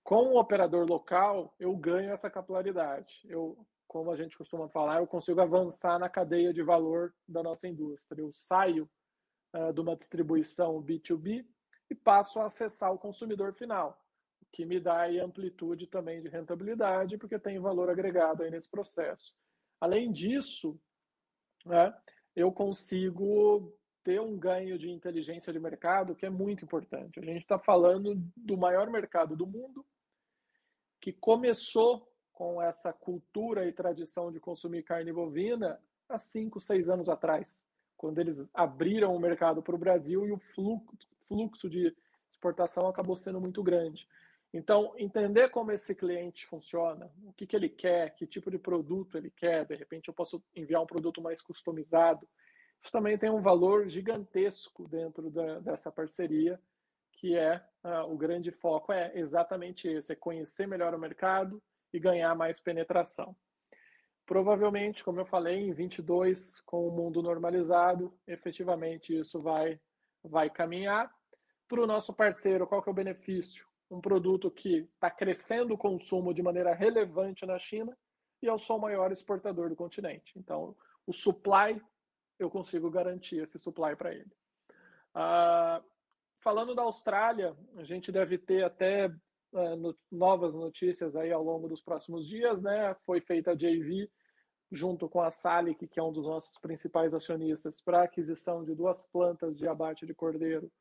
[0.03, 3.21] com o operador local, eu ganho essa capilaridade.
[3.25, 7.67] Eu, como a gente costuma falar, eu consigo avançar na cadeia de valor da nossa
[7.67, 8.21] indústria.
[8.21, 8.89] Eu saio
[9.55, 11.45] uh, de uma distribuição B2B
[11.89, 13.99] e passo a acessar o consumidor final,
[14.41, 19.33] o que me dá amplitude também de rentabilidade, porque tem valor agregado aí nesse processo.
[19.79, 20.79] Além disso,
[21.65, 21.93] né,
[22.35, 23.73] eu consigo
[24.03, 27.19] ter um ganho de inteligência de mercado que é muito importante.
[27.19, 29.83] A gente está falando do maior mercado do mundo,
[31.01, 37.09] que começou com essa cultura e tradição de consumir carne bovina há cinco, seis anos
[37.09, 37.63] atrás,
[37.97, 40.39] quando eles abriram o mercado para o Brasil e o
[41.27, 41.95] fluxo de
[42.31, 44.07] exportação acabou sendo muito grande.
[44.57, 49.17] Então, entender como esse cliente funciona, o que, que ele quer, que tipo de produto
[49.17, 52.25] ele quer, de repente eu posso enviar um produto mais customizado,
[52.81, 56.57] isso também tem um valor gigantesco dentro da, dessa parceria
[57.11, 61.99] que é uh, o grande foco é exatamente esse, é conhecer melhor o mercado e
[61.99, 63.35] ganhar mais penetração.
[64.25, 69.81] Provavelmente, como eu falei, em 22, com o mundo normalizado, efetivamente isso vai,
[70.23, 71.13] vai caminhar.
[71.67, 73.65] Para o nosso parceiro, qual que é o benefício?
[73.89, 77.95] Um produto que está crescendo o consumo de maneira relevante na China
[78.41, 80.37] e eu sou o maior exportador do continente.
[80.37, 81.81] Então, o supply,
[82.37, 84.31] eu consigo garantir esse supply para ele.
[85.15, 85.83] Uh,
[86.39, 91.67] falando da Austrália, a gente deve ter até uh, no, novas notícias aí ao longo
[91.67, 92.95] dos próximos dias, né?
[93.05, 94.09] Foi feita a JV
[94.71, 99.03] junto com a Salic, que é um dos nossos principais acionistas, para aquisição de duas
[99.03, 100.71] plantas de abate de cordeiro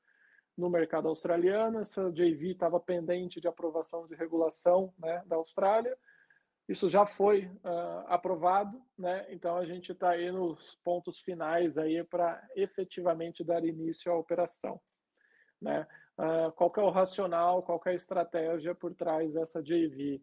[0.57, 1.81] no mercado australiano.
[1.81, 5.97] Essa JV estava pendente de aprovação de regulação né, da Austrália.
[6.69, 9.27] Isso já foi uh, aprovado, né?
[9.29, 14.81] Então a gente está aí nos pontos finais aí para efetivamente dar início à operação.
[15.61, 15.87] Né?
[16.19, 20.23] Uh, qual é o racional, qual é a estratégia por trás dessa JV?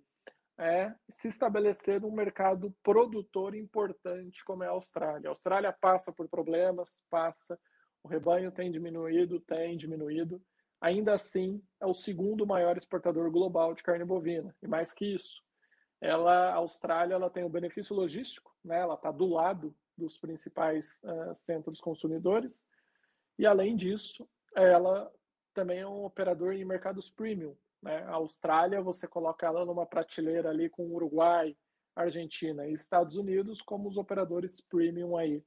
[0.58, 5.28] É se estabelecer um mercado produtor importante como é a Austrália.
[5.28, 7.60] A Austrália passa por problemas, passa,
[8.04, 10.42] o rebanho tem diminuído, tem diminuído.
[10.80, 14.56] Ainda assim, é o segundo maior exportador global de carne bovina.
[14.62, 15.42] E mais que isso,
[16.02, 18.80] ela, a Austrália ela tem o um benefício logístico, né?
[18.80, 22.66] ela está do lado dos principais uh, centros consumidores.
[23.38, 25.12] E, além disso, ela
[25.54, 27.56] também é um operador em mercados premium.
[27.82, 27.98] Né?
[28.06, 31.56] A Austrália, você coloca ela numa prateleira ali com Uruguai,
[31.96, 35.44] Argentina e Estados Unidos como os operadores premium aí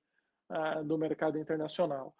[0.50, 2.14] uh, do mercado internacional.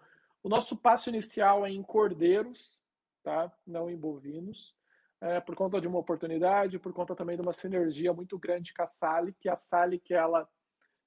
[0.45, 2.79] O nosso passo inicial é em cordeiros,
[3.23, 3.51] tá?
[3.67, 4.75] não em bovinos,
[5.19, 8.83] é, por conta de uma oportunidade, por conta também de uma sinergia muito grande com
[8.83, 9.49] a Salic.
[9.49, 10.47] A Salic, ela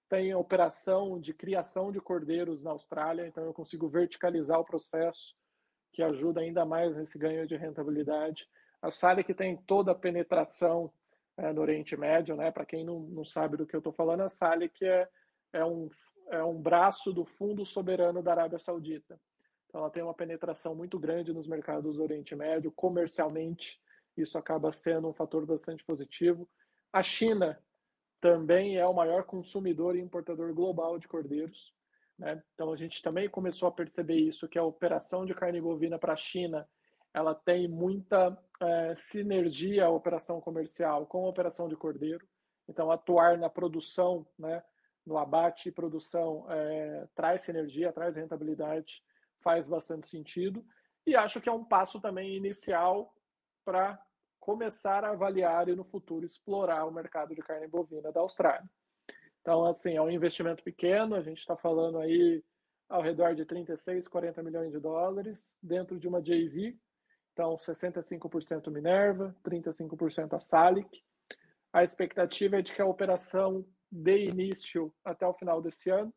[0.10, 5.36] tem operação de criação de cordeiros na Austrália, então eu consigo verticalizar o processo
[5.93, 8.50] que ajuda ainda mais nesse ganho de rentabilidade.
[8.82, 10.91] A Salic tem toda a penetração
[11.38, 12.50] é, no Oriente Médio, né?
[12.50, 15.08] Para quem não, não sabe do que eu estou falando, a Salic é,
[15.54, 15.91] é, um,
[16.30, 19.20] é um braço do Fundo Soberano da Arábia Saudita.
[19.68, 23.80] Então, ela tem uma penetração muito grande nos mercados do Oriente Médio, comercialmente,
[24.18, 26.50] isso acaba sendo um fator bastante positivo.
[26.92, 27.62] A China
[28.20, 31.72] também é o maior consumidor e importador global de cordeiros.
[32.18, 32.42] Né?
[32.54, 36.13] Então a gente também começou a perceber isso, que a operação de carne bovina para
[36.13, 36.68] a China
[37.13, 42.26] ela tem muita é, sinergia a operação comercial com a operação de cordeiro.
[42.68, 44.63] Então atuar na produção, né,
[45.08, 49.02] no abate e produção é, traz sinergia, traz rentabilidade,
[49.39, 50.65] faz bastante sentido.
[51.06, 53.15] E acho que é um passo também inicial
[53.63, 53.98] para
[54.38, 58.70] começar a avaliar e no futuro explorar o mercado de carne bovina da Austrália.
[59.39, 62.44] Então, assim, é um investimento pequeno, a gente está falando aí
[62.90, 66.77] ao redor de 36, 40 milhões de dólares dentro de uma JV.
[67.31, 71.02] Então, 65% Minerva, 35% a Salic.
[71.71, 76.13] A expectativa é de que a operação dê início até o final desse ano.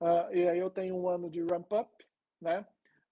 [0.00, 1.90] Uh, e aí eu tenho um ano de ramp-up,
[2.40, 2.66] né?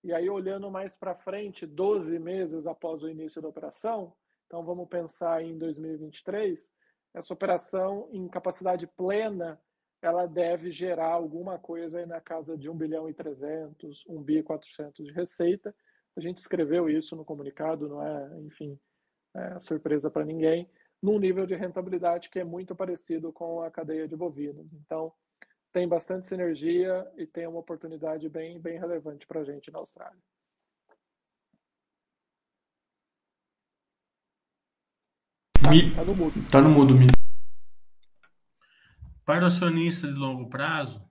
[0.04, 4.12] E aí, olhando mais para frente, 12 meses após o início da operação,
[4.46, 6.72] então vamos pensar em 2023,
[7.14, 9.60] essa operação em capacidade plena,
[10.02, 14.42] ela deve gerar alguma coisa aí na casa de 1 bilhão e 300, 1 bi
[14.42, 15.74] 400 de receita.
[16.16, 18.78] A gente escreveu isso no comunicado, não é, enfim,
[19.34, 20.68] é surpresa para ninguém,
[21.02, 24.72] num nível de rentabilidade que é muito parecido com a cadeia de bovinos.
[24.72, 25.12] Então,
[25.72, 30.18] tem bastante sinergia e tem uma oportunidade bem, bem relevante para a gente na Austrália.
[35.68, 35.94] Mi...
[35.94, 36.50] Tá no mudo.
[36.50, 37.06] Tá no mudo, Mi.
[39.24, 41.08] Para o acionista de longo prazo,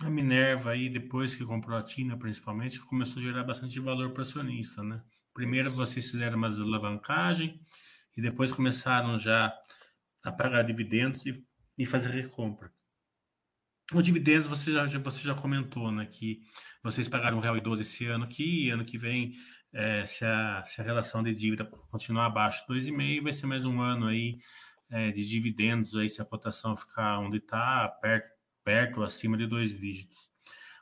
[0.00, 4.20] a Minerva aí, depois que comprou a Tina, principalmente, começou a gerar bastante valor para
[4.20, 5.02] o acionista, né?
[5.36, 7.60] primeiro vocês fizeram uma desalavancagem
[8.16, 9.52] e depois começaram já
[10.24, 11.44] a pagar dividendos e,
[11.78, 12.72] e fazer recompra.
[13.92, 16.06] O dividendos você já, você já comentou, né?
[16.06, 16.40] Que
[16.82, 19.34] vocês pagaram R$ 1,12 esse ano aqui, e ano que vem,
[19.72, 23.64] é, se, a, se a relação de dívida continuar abaixo de 2,5, vai ser mais
[23.64, 24.38] um ano aí
[24.90, 28.28] é, de dividendos, aí se a cotação ficar onde está, perto,
[28.64, 30.30] perto acima de dois dígitos.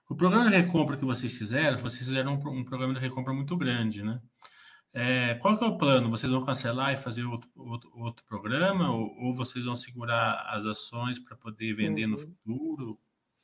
[0.08, 3.56] O programa de recompra que vocês fizeram, vocês fizeram um, um programa de recompra muito
[3.56, 4.20] grande, né?
[4.96, 6.08] É, qual que é o plano?
[6.08, 10.64] Vocês vão cancelar e fazer outro, outro, outro programa ou, ou, vocês vão segurar as
[10.64, 12.12] ações para poder vender uhum.
[12.12, 13.00] no futuro?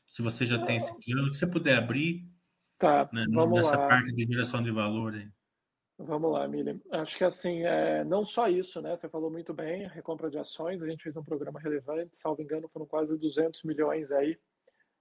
[0.07, 2.25] Se você já tem esse plano, se você puder abrir
[2.79, 3.89] tá, né, nessa lá.
[3.89, 5.13] parte de geração de valor.
[5.99, 6.81] Vamos lá, Miriam.
[6.93, 8.95] Acho que assim, é, não só isso, né?
[8.95, 12.71] Você falou muito bem, recompra de ações, a gente fez um programa relevante, salvo engano,
[12.73, 14.39] foram quase 200 milhões aí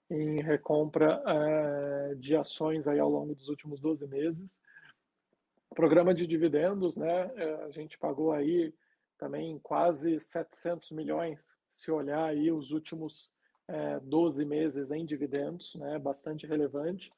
[0.10, 4.60] em recompra é, de ações aí ao longo dos últimos 12 meses.
[5.76, 7.32] Programa de dividendos, né?
[7.36, 8.74] É, a gente pagou aí
[9.18, 13.32] também quase 700 milhões, se olhar aí os últimos
[13.68, 16.00] é, 12 meses em dividendos, né?
[16.00, 17.12] Bastante relevante.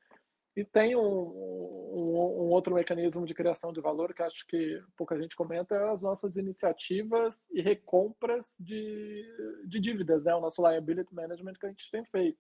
[0.56, 5.18] E tem um, um, um, outro mecanismo de criação de valor que acho que pouca
[5.18, 9.24] gente comenta, é as nossas iniciativas e recompras de,
[9.66, 10.36] de dívidas, né?
[10.36, 12.38] o nosso liability management que a gente tem feito.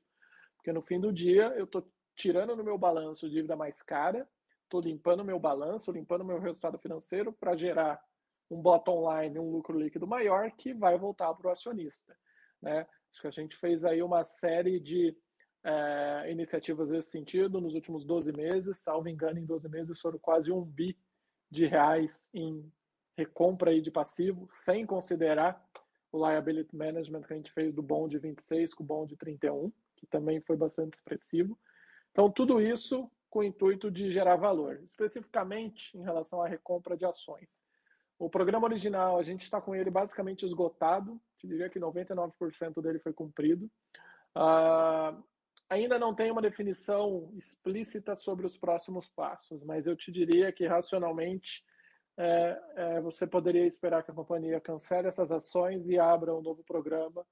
[0.57, 4.27] Porque no fim do dia eu estou tirando no meu balanço dívida mais cara,
[4.71, 8.01] estou limpando meu balanço, limpando meu resultado financeiro para gerar
[8.49, 12.17] um bottom line, um lucro líquido maior que vai voltar para o acionista.
[12.61, 12.87] Né?
[13.11, 15.15] Acho que a gente fez aí uma série de
[15.63, 18.77] é, iniciativas nesse sentido nos últimos 12 meses.
[18.79, 20.97] Salvo engano, em 12 meses foram quase um bi
[21.49, 22.71] de reais em
[23.17, 25.61] recompra aí de passivo, sem considerar
[26.11, 30.07] o liability management que a gente fez do bond 26 com o bond 31, que
[30.07, 31.59] também foi bastante expressivo.
[32.11, 37.05] Então, tudo isso com o intuito de gerar valor, especificamente em relação à recompra de
[37.05, 37.61] ações.
[38.19, 42.99] O programa original, a gente está com ele basicamente esgotado, te diria que 99% dele
[42.99, 43.71] foi cumprido.
[44.35, 45.23] Uh,
[45.69, 50.67] ainda não tem uma definição explícita sobre os próximos passos, mas eu te diria que
[50.67, 51.63] racionalmente
[52.17, 56.63] é, é, você poderia esperar que a companhia cancele essas ações e abra um novo
[56.65, 57.25] programa,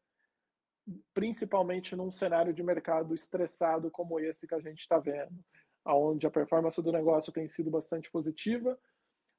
[1.13, 5.37] principalmente num cenário de mercado estressado como esse que a gente está vendo
[5.86, 8.77] onde a performance do negócio tem sido bastante positiva,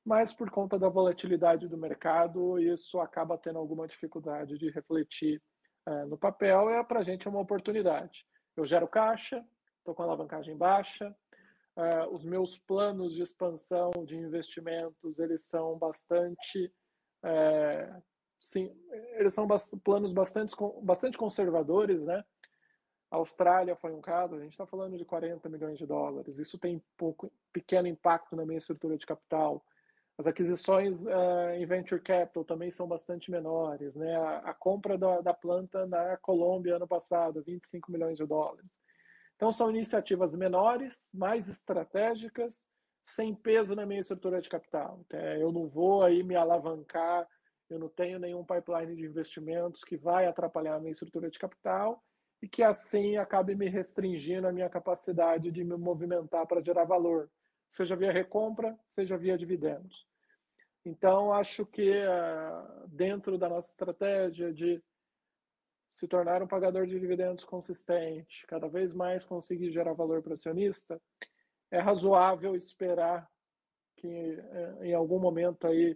[0.04, 5.42] mas por conta da volatilidade do mercado, isso acaba tendo alguma dificuldade de refletir
[5.86, 6.70] é, no papel.
[6.70, 8.26] É para a gente uma oportunidade.
[8.56, 9.44] Eu gero caixa,
[9.78, 11.14] estou com a alavancagem baixa,
[11.76, 16.72] é, os meus planos de expansão de investimentos eles são bastante
[17.22, 18.02] é,
[18.40, 18.74] sim,
[19.18, 19.46] eles são
[19.84, 22.24] planos bastante, bastante conservadores, né?
[23.10, 26.38] A Austrália foi um caso, a gente está falando de 40 milhões de dólares.
[26.38, 29.64] Isso tem pouco, pequeno impacto na minha estrutura de capital.
[30.16, 33.96] As aquisições uh, em venture capital também são bastante menores.
[33.96, 34.14] Né?
[34.14, 38.70] A, a compra da, da, planta na Colômbia ano passado, 25 milhões de dólares.
[39.34, 42.64] Então, são iniciativas menores, mais estratégicas,
[43.04, 45.00] sem peso na minha estrutura de capital.
[45.40, 47.26] Eu não vou aí me alavancar,
[47.68, 52.00] eu não tenho nenhum pipeline de investimentos que vai atrapalhar a minha estrutura de capital
[52.42, 57.30] e que assim acabe me restringindo a minha capacidade de me movimentar para gerar valor,
[57.68, 60.08] seja via recompra, seja via dividendos.
[60.84, 64.82] Então, acho que uh, dentro da nossa estratégia de
[65.92, 70.34] se tornar um pagador de dividendos consistente, cada vez mais conseguir gerar valor para o
[70.34, 71.00] acionista,
[71.70, 73.28] é razoável esperar
[73.96, 75.92] que uh, em algum momento aí,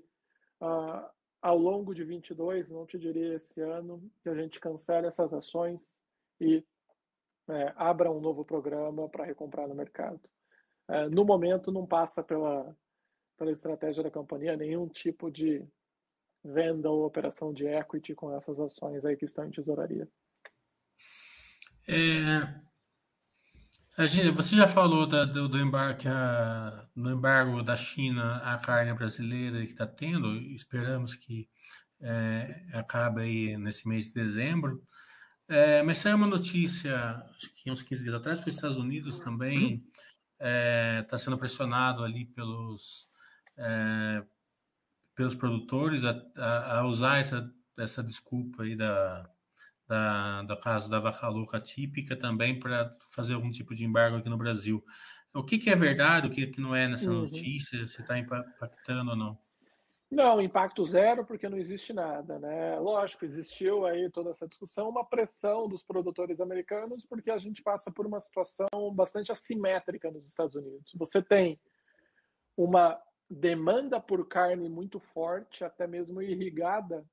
[0.60, 1.08] uh,
[1.40, 5.96] ao longo de 22, não te diria esse ano, que a gente cancele essas ações
[6.44, 6.64] e
[7.48, 10.20] é, abra um novo programa para recomprar no mercado.
[10.88, 12.76] É, no momento, não passa pela,
[13.36, 15.66] pela estratégia da companhia nenhum tipo de
[16.44, 20.08] venda ou operação de equity com essas ações aí que estão em tesouraria.
[21.86, 28.92] É, gente, você já falou da, do, do, embarque a, embargo da China à carne
[28.92, 30.34] brasileira que está tendo.
[30.54, 31.48] Esperamos que
[32.00, 34.82] é, acabe aí nesse mês de dezembro.
[35.48, 36.96] É, mas saiu uma notícia,
[37.36, 39.84] acho que uns 15 dias atrás, que os Estados Unidos também
[40.34, 43.08] está é, tá sendo pressionado ali pelos,
[43.56, 44.24] é,
[45.14, 49.30] pelos produtores a, a, a, usar essa, essa desculpa aí da,
[49.86, 54.30] da, do caso da vaca louca típica também para fazer algum tipo de embargo aqui
[54.30, 54.82] no Brasil.
[55.34, 57.22] O que, que é verdade, o que, que não é nessa uhum.
[57.22, 59.43] notícia, se está impactando ou não?
[60.14, 62.78] Não, impacto zero, porque não existe nada, né?
[62.78, 67.90] Lógico, existiu aí toda essa discussão, uma pressão dos produtores americanos, porque a gente passa
[67.90, 70.92] por uma situação bastante assimétrica nos Estados Unidos.
[70.94, 71.60] Você tem
[72.56, 72.96] uma
[73.28, 77.04] demanda por carne muito forte, até mesmo irrigada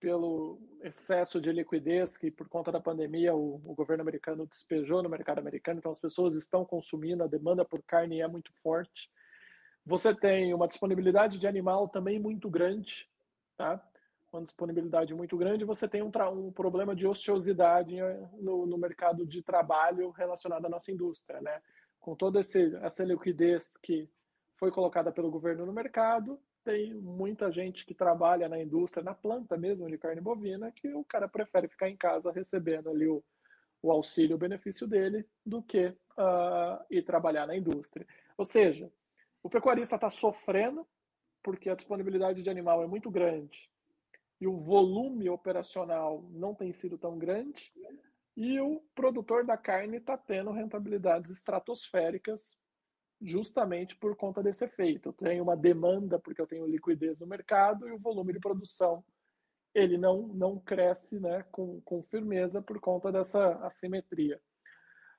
[0.00, 5.08] pelo excesso de liquidez que, por conta da pandemia, o, o, governo americano despejou no
[5.08, 5.78] mercado americano.
[5.78, 9.08] Então, as pessoas estão consumindo, a demanda por carne é muito forte.
[9.86, 13.08] Você tem uma disponibilidade de animal também muito grande,
[13.56, 13.80] tá?
[14.32, 15.64] Uma disponibilidade muito grande.
[15.64, 20.68] Você tem um, um problema de ociosidade eh, no, no, mercado de trabalho relacionado à
[20.68, 21.62] nossa indústria, né?
[22.00, 24.10] Com toda esse, essa liquidez que
[24.56, 29.56] foi colocada pelo governo no mercado, tem muita gente que trabalha na indústria, na planta
[29.56, 33.22] mesmo de carne bovina, que o cara prefere ficar em casa recebendo ali o,
[33.80, 38.04] o auxílio, o benefício dele, do que uh, ir trabalhar na indústria.
[38.36, 38.90] Ou seja,
[39.46, 40.86] o pecuarista está sofrendo
[41.42, 43.70] porque a disponibilidade de animal é muito grande
[44.40, 47.72] e o volume operacional não tem sido tão grande,
[48.36, 52.54] e o produtor da carne está tendo rentabilidades estratosféricas
[53.22, 55.08] justamente por conta desse efeito.
[55.08, 59.02] Eu tenho uma demanda porque eu tenho liquidez no mercado e o volume de produção
[59.74, 64.38] ele não, não cresce né, com, com firmeza por conta dessa assimetria.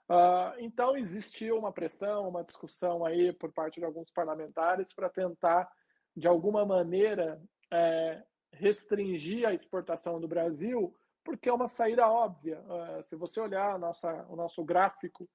[0.09, 5.69] Uh, então, existiu uma pressão, uma discussão aí por parte de alguns parlamentares para tentar,
[6.15, 7.41] de alguma maneira,
[7.71, 12.61] é, restringir a exportação do Brasil, porque é uma saída óbvia.
[12.61, 15.29] Uh, se você olhar nossa, o nosso gráfico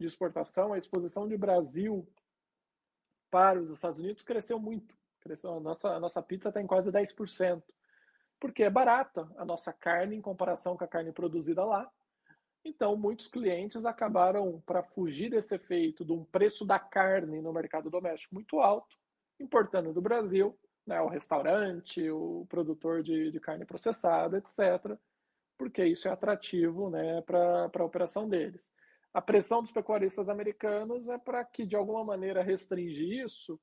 [0.00, 2.08] de exportação, a exposição de Brasil
[3.30, 4.96] para os Estados Unidos cresceu muito.
[5.20, 7.62] Cresceu, a, nossa, a nossa pizza está em quase 10%,
[8.40, 11.90] porque é barata a nossa carne em comparação com a carne produzida lá.
[12.66, 17.88] Então, muitos clientes acabaram, para fugir desse efeito de um preço da carne no mercado
[17.88, 18.96] doméstico muito alto,
[19.38, 24.98] importando do Brasil, né, o restaurante, o produtor de, de carne processada, etc.,
[25.58, 28.70] porque isso é atrativo né, para a operação deles
[29.16, 33.58] a pressão dos pecuaristas americanos é para que, de alguma maneira, restringir isso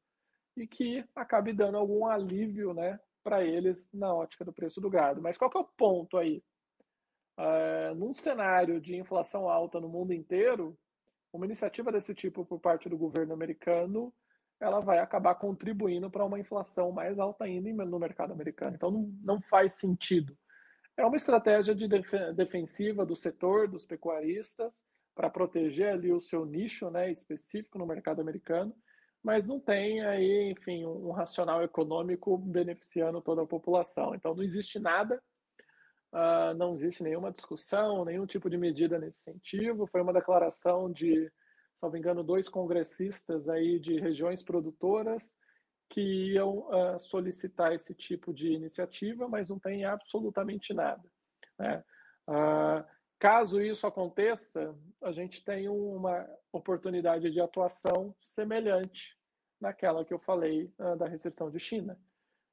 [0.58, 5.22] e que acabe dando algum alívio né, para eles na ótica do preço do gado.
[5.22, 6.44] Mas qual que é o ponto aí?
[7.38, 10.78] É, num cenário de inflação alta no mundo inteiro,
[11.32, 14.14] uma iniciativa desse tipo por parte do governo americano
[14.64, 18.76] ela vai acabar contribuindo para uma inflação mais alta ainda no mercado americano.
[18.76, 20.38] Então não, não faz sentido.
[20.96, 26.46] É uma estratégia de def defensiva do setor, dos pecuaristas, para proteger ali o seu
[26.46, 28.76] nicho né, específico no mercado americano,
[29.22, 34.16] mas não tem aí, enfim, um racional econômico beneficiando toda a população.
[34.16, 35.22] Então não existe nada,
[36.14, 39.88] uh, não existe nenhuma discussão, nenhum tipo de medida nesse sentido.
[39.88, 41.32] Foi uma declaração de,
[41.92, 45.38] me engano, dois congressistas aí de regiões produtoras
[45.90, 51.04] que iam uh, solicitar esse tipo de iniciativa, mas não tem absolutamente nada.
[51.60, 51.84] Né?
[52.30, 52.94] Uh,
[53.24, 59.18] Caso isso aconteça, a gente tem uma oportunidade de atuação semelhante
[59.62, 61.98] naquela que eu falei da restrição de China.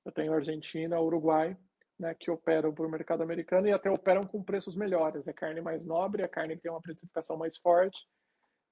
[0.04, 1.56] Eu tenho Argentina, Uruguai,
[2.00, 5.28] né, que operam para o mercado americano e até operam com preços melhores.
[5.28, 8.08] É carne mais nobre, é carne que tem uma precificação mais forte,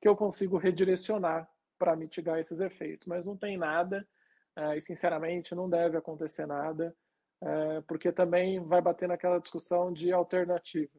[0.01, 1.47] que eu consigo redirecionar
[1.79, 3.07] para mitigar esses efeitos.
[3.07, 4.07] Mas não tem nada,
[4.59, 6.97] uh, e sinceramente não deve acontecer nada,
[7.43, 10.99] uh, porque também vai bater naquela discussão de alternativa.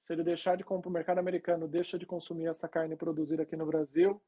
[0.00, 3.56] Se ele deixar de comprar o mercado americano, deixa de consumir essa carne produzida aqui
[3.56, 4.20] no Brasil,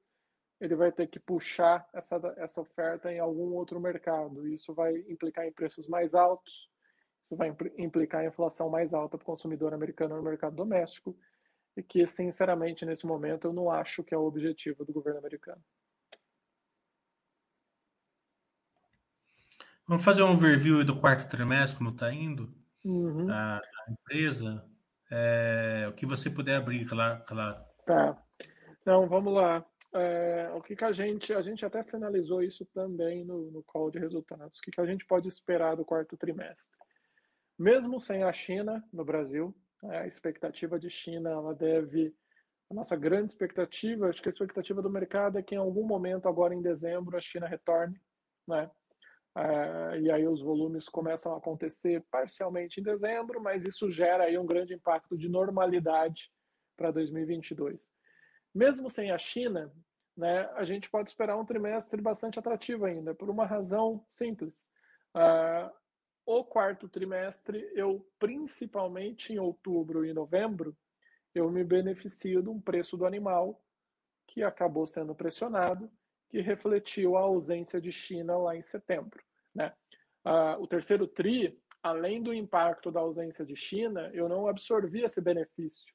[0.60, 4.46] ele vai ter que puxar essa, essa oferta em algum outro mercado.
[4.48, 6.70] Isso vai implicar em preços mais altos,
[7.26, 11.18] isso vai implicar em inflação mais alta para o consumidor americano no mercado doméstico,
[11.76, 15.62] e que, sinceramente, nesse momento, eu não acho que é o objetivo do governo americano.
[19.86, 22.52] Vamos fazer um overview do quarto trimestre, como está indo
[22.84, 23.30] uhum.
[23.30, 24.64] a, a empresa.
[25.10, 27.22] É, o que você puder abrir, claro.
[27.24, 27.64] claro.
[27.84, 28.20] Tá.
[28.80, 29.64] Então, vamos lá.
[29.92, 31.32] É, o que, que a gente.
[31.32, 34.58] A gente até sinalizou isso também no, no call de resultados.
[34.58, 36.76] O que, que a gente pode esperar do quarto trimestre?
[37.58, 39.54] Mesmo sem a China no Brasil,
[39.84, 42.14] é, a expectativa de China ela deve.
[42.70, 46.28] A nossa grande expectativa, acho que a expectativa do mercado é que em algum momento,
[46.28, 48.00] agora em dezembro, a China retorne,
[48.46, 48.68] né?
[49.36, 54.38] Uh, e aí os volumes começam a acontecer parcialmente em dezembro, mas isso gera aí
[54.38, 56.30] um grande impacto de normalidade
[56.76, 57.90] para 2022.
[58.54, 59.70] Mesmo sem a China,
[60.16, 64.66] né, a gente pode esperar um trimestre bastante atrativo ainda, por uma razão simples.
[65.14, 65.70] Uh,
[66.26, 70.76] o quarto trimestre, eu principalmente em outubro e novembro,
[71.34, 73.62] eu me beneficio de um preço do animal
[74.26, 75.90] que acabou sendo pressionado,
[76.28, 79.22] que refletiu a ausência de China lá em setembro.
[79.54, 79.72] Né?
[80.26, 85.20] Uh, o terceiro TRI, além do impacto da ausência de China, eu não absorvi esse
[85.20, 85.86] benefício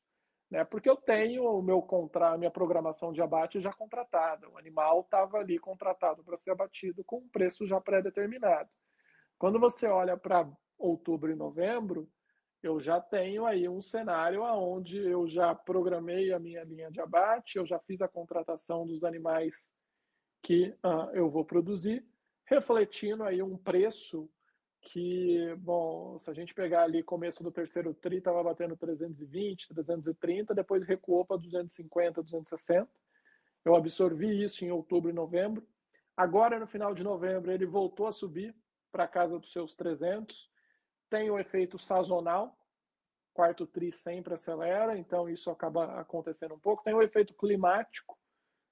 [0.51, 0.65] né?
[0.65, 4.49] Porque eu tenho o meu contra, a minha programação de abate já contratada.
[4.49, 8.69] O animal estava ali contratado para ser abatido com um preço já pré-determinado.
[9.41, 12.07] Quando você olha para outubro e novembro,
[12.61, 17.57] eu já tenho aí um cenário onde eu já programei a minha linha de abate,
[17.57, 19.71] eu já fiz a contratação dos animais
[20.43, 22.05] que uh, eu vou produzir,
[22.45, 24.29] refletindo aí um preço
[24.79, 30.53] que, bom, se a gente pegar ali começo do terceiro tri, estava batendo 320, 330,
[30.53, 32.87] depois recuou para 250, 260.
[33.65, 35.67] Eu absorvi isso em outubro e novembro.
[36.15, 38.55] Agora, no final de novembro, ele voltou a subir
[38.91, 40.49] para casa dos seus 300.
[41.09, 42.57] Tem o efeito sazonal,
[43.33, 46.83] quarto tri sempre acelera, então isso acaba acontecendo um pouco.
[46.83, 48.17] Tem o efeito climático,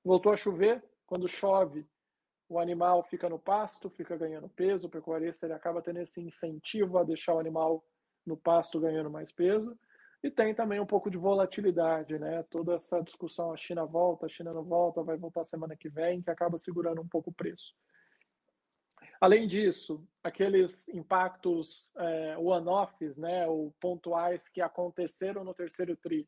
[0.03, 1.87] voltou a chover, quando chove,
[2.47, 6.97] o animal fica no pasto, fica ganhando peso, o pecuarista ele acaba tendo esse incentivo
[6.97, 7.83] a deixar o animal
[8.25, 9.77] no pasto ganhando mais peso.
[10.21, 12.43] E tem também um pouco de volatilidade, né?
[12.49, 16.21] Toda essa discussão, a China volta, a China não volta, vai voltar semana que vem,
[16.21, 17.73] que acaba segurando um pouco o preço.
[19.21, 26.27] Além disso, aqueles impactos é, one-offs, né, ou pontuais que aconteceram no terceiro TRI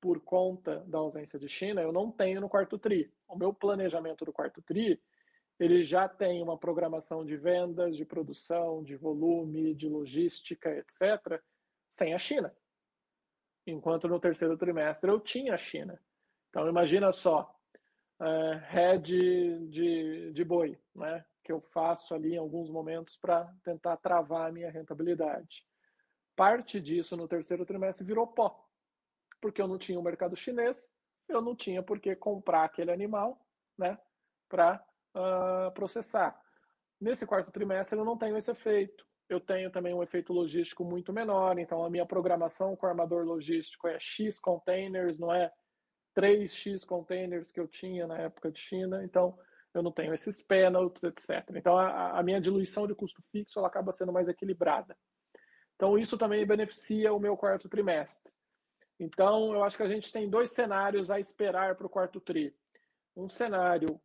[0.00, 3.12] por conta da ausência de China, eu não tenho no quarto TRI.
[3.26, 4.98] O meu planejamento do quarto TRI
[5.58, 11.42] ele já tem uma programação de vendas, de produção, de volume, de logística, etc.,
[11.90, 12.54] sem a China.
[13.66, 16.00] Enquanto no terceiro trimestre eu tinha a China.
[16.48, 17.57] Então, imagina só,
[18.20, 21.24] uh, head de, de boi, né?
[21.48, 25.64] que eu faço ali em alguns momentos para tentar travar a minha rentabilidade.
[26.36, 28.68] Parte disso no terceiro trimestre virou pó,
[29.40, 30.92] porque eu não tinha o mercado chinês,
[31.26, 33.40] eu não tinha por que comprar aquele animal
[33.78, 33.98] né,
[34.46, 36.38] para uh, processar.
[37.00, 39.06] Nesse quarto trimestre eu não tenho esse efeito.
[39.26, 43.24] Eu tenho também um efeito logístico muito menor, então a minha programação com o armador
[43.24, 45.50] logístico é X containers, não é
[46.18, 49.38] 3X containers que eu tinha na época de China, então
[49.72, 51.44] eu não tenho esses penalties, etc.
[51.54, 54.96] Então a, a minha diluição de custo fixo ela acaba sendo mais equilibrada.
[55.76, 58.32] Então isso também beneficia o meu quarto trimestre.
[58.98, 62.52] Então eu acho que a gente tem dois cenários a esperar para o quarto tri.
[63.16, 64.00] Um cenário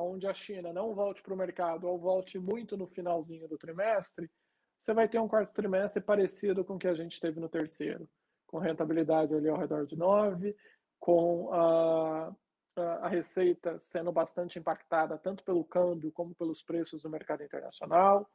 [0.00, 4.30] onde a China não volte para o mercado ou volte muito no finalzinho do trimestre,
[4.80, 8.08] você vai ter um quarto trimestre parecido com o que a gente teve no terceiro,
[8.46, 10.54] com rentabilidade ali ao redor de 9,
[11.04, 12.34] com a,
[13.02, 18.26] a receita sendo bastante impactada tanto pelo câmbio como pelos preços do mercado internacional,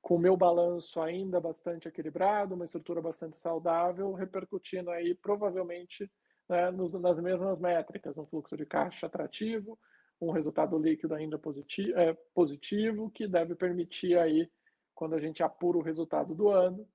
[0.00, 6.10] com o meu balanço ainda bastante equilibrado, uma estrutura bastante saudável, repercutindo aí provavelmente
[6.48, 9.78] né, nos, nas mesmas métricas, um fluxo de caixa atrativo,
[10.18, 14.50] um resultado líquido ainda positivo, é, positivo, que deve permitir aí,
[14.94, 16.88] quando a gente apura o resultado do ano,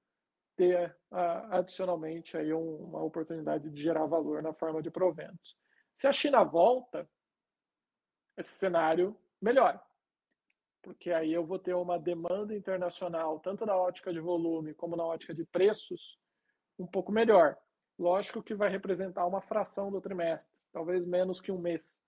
[0.62, 0.96] ter
[1.50, 5.58] adicionalmente aí um, uma oportunidade de gerar valor na forma de proventos.
[5.98, 7.10] Se a China volta,
[8.38, 9.82] esse cenário melhora,
[10.84, 15.04] porque aí eu vou ter uma demanda internacional, tanto na ótica de volume como na
[15.04, 16.20] ótica de preços,
[16.78, 17.58] um pouco melhor.
[17.98, 22.04] Lógico que vai representar uma fração do trimestre, talvez menos que um mês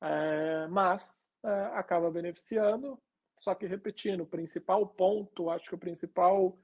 [0.00, 2.98] é, mas é, acaba beneficiando.
[3.38, 6.58] Só que, repetindo, o principal ponto, acho que o principal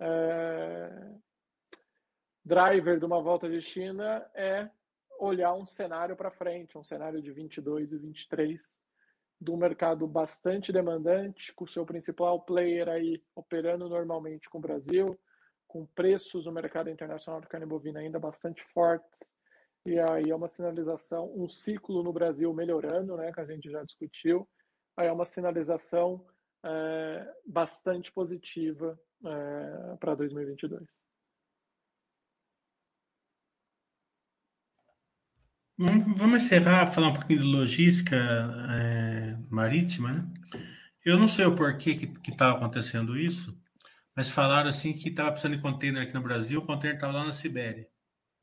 [0.00, 1.14] é,
[2.44, 4.68] driver de uma volta de China é
[5.18, 8.72] olhar um cenário para frente, um cenário de 22 e 23,
[9.40, 14.60] de um mercado bastante demandante, com o seu principal player aí operando normalmente com o
[14.60, 15.18] Brasil,
[15.68, 19.34] com preços no mercado internacional de carne bovina ainda bastante fortes,
[19.84, 23.82] e aí é uma sinalização, um ciclo no Brasil melhorando, né, que a gente já
[23.82, 24.48] discutiu.
[24.96, 26.24] Aí é uma sinalização
[26.64, 30.82] é, bastante positiva é, para 2022.
[35.76, 40.32] Vamos encerrar, falar um pouquinho de logística é, marítima, né?
[41.04, 43.60] Eu não sei o porquê que estava acontecendo isso,
[44.14, 47.24] mas falaram assim que estava precisando de container aqui no Brasil, o container estava lá
[47.24, 47.88] na Sibéria.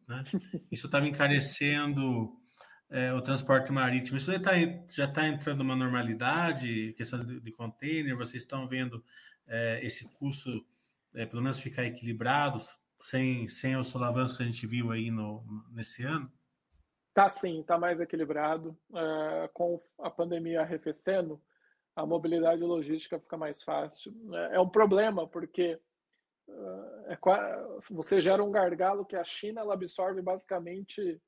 [0.07, 0.23] Né?
[0.69, 2.35] Isso estava encarecendo
[2.89, 4.17] é, o transporte marítimo.
[4.17, 9.03] Isso já está tá entrando numa normalidade, questão de, de container, vocês estão vendo
[9.47, 10.65] é, esse custo,
[11.13, 12.59] é, pelo menos ficar equilibrado,
[12.99, 16.31] sem, sem os solavancos que a gente viu aí no, nesse ano?
[17.13, 18.77] Tá sim, tá mais equilibrado.
[18.95, 21.41] É, com a pandemia arrefecendo,
[21.95, 24.13] a mobilidade logística fica mais fácil.
[24.33, 25.79] É, é um problema, porque
[27.07, 27.17] é,
[27.91, 31.21] você gera um gargalo que a China ela absorve basicamente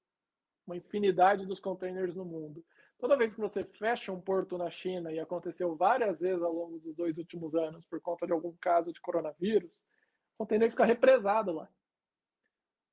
[0.71, 2.63] uma infinidade dos containers no mundo.
[2.97, 6.79] Toda vez que você fecha um porto na China, e aconteceu várias vezes ao longo
[6.79, 9.79] dos dois últimos anos, por conta de algum caso de coronavírus,
[10.35, 11.67] o container fica represado lá.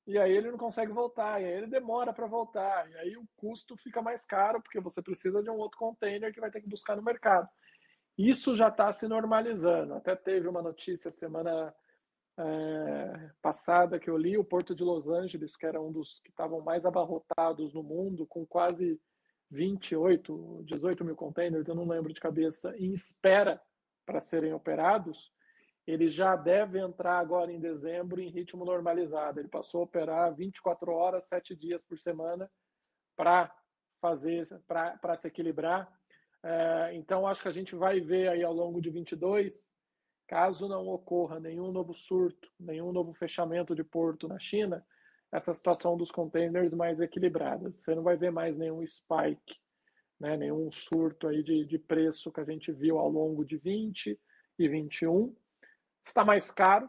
[0.07, 3.29] e aí ele não consegue voltar, e aí ele demora para voltar, e aí o
[3.37, 6.69] custo fica mais caro, porque você precisa de um outro container que vai ter que
[6.69, 7.47] buscar no mercado.
[8.17, 9.95] Isso já está se normalizando.
[9.95, 11.75] Até teve uma notícia semana
[12.39, 16.29] é, passada que eu li, o Porto de Los Angeles, que era um dos que
[16.29, 19.01] estavam mais abarrotados no mundo, com quase
[19.51, 23.59] 28, 18 mil containers, eu não lembro de cabeça, em espera
[24.05, 25.33] para serem operados,
[25.87, 29.41] ele já deve entrar agora em dezembro em ritmo normalizado.
[29.41, 32.51] Ele passou a operar 24 horas, 7 dias por semana
[33.17, 33.51] para
[33.99, 35.91] fazer, para se equilibrar.
[36.43, 39.71] É, então, acho que a gente vai ver aí ao longo de 22,
[40.29, 44.87] caso não ocorra nenhum novo surto, nenhum novo fechamento de porto na China,
[45.33, 47.73] essa situação dos containers mais equilibrada.
[47.73, 49.57] Você não vai ver mais nenhum spike,
[50.21, 54.19] né, nenhum surto aí de, de preço que a gente viu ao longo de 20
[54.59, 55.35] e 21
[56.05, 56.89] Está mais caro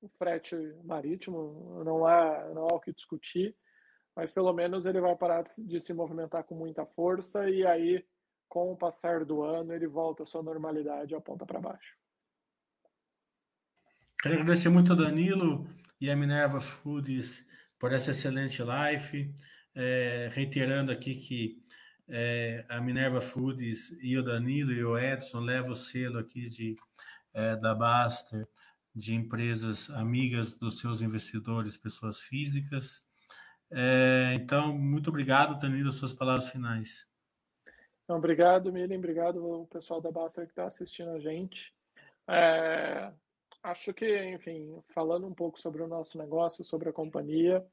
[0.00, 3.54] o frete marítimo, não há, não há o que discutir,
[4.16, 8.04] mas pelo menos ele vai parar de se movimentar com muita força e aí,
[8.48, 12.01] com o passar do ano, ele volta à sua normalidade, aponta para baixo.
[14.22, 15.66] Quero agradecer muito ao Danilo
[16.00, 17.44] e à Minerva Foods
[17.76, 19.34] por essa excelente live,
[19.74, 21.60] é, reiterando aqui que
[22.08, 26.76] é, a Minerva Foods e o Danilo e o Edson levam o selo aqui de
[27.34, 28.46] é, da Baster,
[28.94, 33.04] de empresas amigas dos seus investidores, pessoas físicas.
[33.72, 37.08] É, então, muito obrigado, Danilo, suas palavras finais.
[38.06, 41.74] Obrigado, Milen, obrigado ao pessoal da Baster que está assistindo a gente.
[42.28, 43.12] É,
[43.62, 47.64] acho que, enfim, falando um pouco sobre o nosso negócio, sobre a companhia,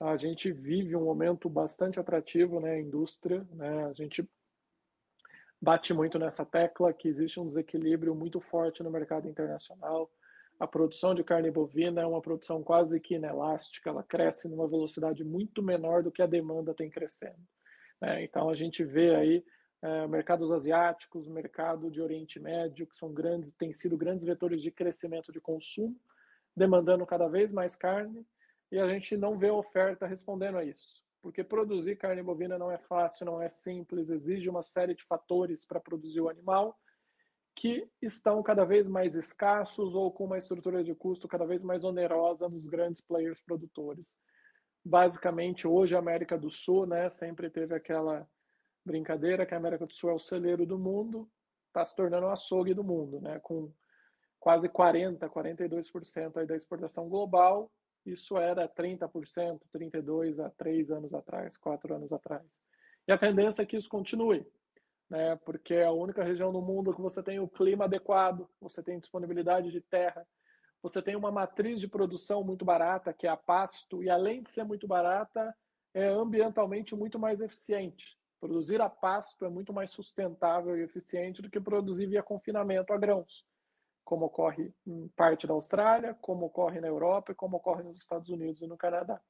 [0.00, 4.28] a gente vive um momento bastante atrativo, né, indústria, né, a gente
[5.60, 10.10] bate muito nessa tecla que existe um desequilíbrio muito forte no mercado internacional.
[10.58, 15.24] A produção de carne bovina é uma produção quase que inelástica, ela cresce numa velocidade
[15.24, 17.38] muito menor do que a demanda tem crescendo.
[18.00, 19.44] É, então a gente vê aí
[19.82, 24.70] é, mercados asiáticos, mercado de Oriente Médio, que são grandes, têm sido grandes vetores de
[24.70, 25.96] crescimento de consumo,
[26.56, 28.26] demandando cada vez mais carne,
[28.70, 32.78] e a gente não vê oferta respondendo a isso porque produzir carne bovina não é
[32.78, 36.78] fácil, não é simples, exige uma série de fatores para produzir o animal
[37.54, 41.82] que estão cada vez mais escassos ou com uma estrutura de custo cada vez mais
[41.82, 44.16] onerosa nos grandes players produtores.
[44.84, 48.28] Basicamente, hoje a América do Sul, né, sempre teve aquela
[48.88, 51.30] brincadeira que a América do Sul é o celeiro do mundo,
[51.68, 53.72] está se tornando o açougue do mundo, né, com
[54.40, 57.70] quase 40, 42% aí da exportação global
[58.08, 62.44] isso era 30%, 32% há três anos atrás, quatro anos atrás.
[63.06, 64.46] E a tendência é que isso continue,
[65.08, 65.36] né?
[65.44, 68.98] porque é a única região no mundo que você tem o clima adequado, você tem
[68.98, 70.26] disponibilidade de terra,
[70.82, 74.50] você tem uma matriz de produção muito barata, que é a pasto, e além de
[74.50, 75.54] ser muito barata,
[75.92, 78.16] é ambientalmente muito mais eficiente.
[78.40, 82.96] Produzir a pasto é muito mais sustentável e eficiente do que produzir via confinamento a
[82.96, 83.44] grãos
[84.08, 88.30] como ocorre em parte da Austrália, como ocorre na Europa e como ocorre nos Estados
[88.30, 89.20] Unidos e no Canadá.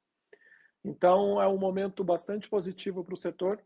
[0.85, 3.61] Então, é um momento bastante positivo para o setor.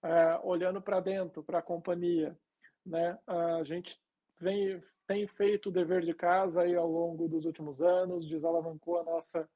[0.00, 2.38] É, olhando para dentro, para a companhia,
[2.86, 3.98] né, a gente
[4.38, 9.02] vem, tem feito o dever de casa aí ao longo dos últimos anos, desalavancou a
[9.02, 9.48] nossa,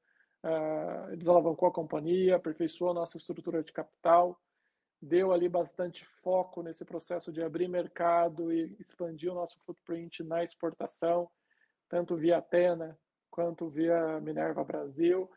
[0.43, 4.37] uh, desalavancou a companhia, aperfeiçoou a nossa estrutura de capital,
[5.01, 10.43] deu ali bastante foco nesse processo de abrir mercado e expandir o nosso footprint na
[10.43, 11.29] exportação,
[11.87, 12.97] tanto via Atena
[13.29, 15.29] quanto via Minerva Brasil.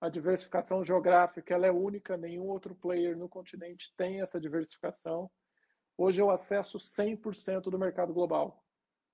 [0.00, 5.30] A diversificação geográfica ela é única, nenhum outro player no continente tem essa diversificação.
[5.98, 8.64] Hoje eu acesso 100% do mercado global,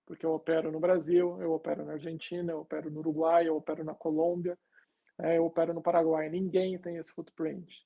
[0.06, 3.82] porque eu opero no Brasil, eu opero na Argentina, eu opero no Uruguai, eu opero
[3.82, 4.56] na Colômbia,
[5.18, 6.28] é, eu opero no Paraguai.
[6.28, 7.84] Ninguém tem esse footprint.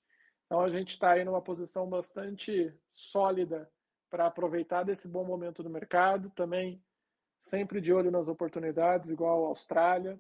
[0.51, 3.71] Então a gente está aí numa posição bastante sólida
[4.11, 6.83] para aproveitar desse bom momento do mercado, também
[7.45, 10.19] sempre de olho nas oportunidades, igual a Austrália,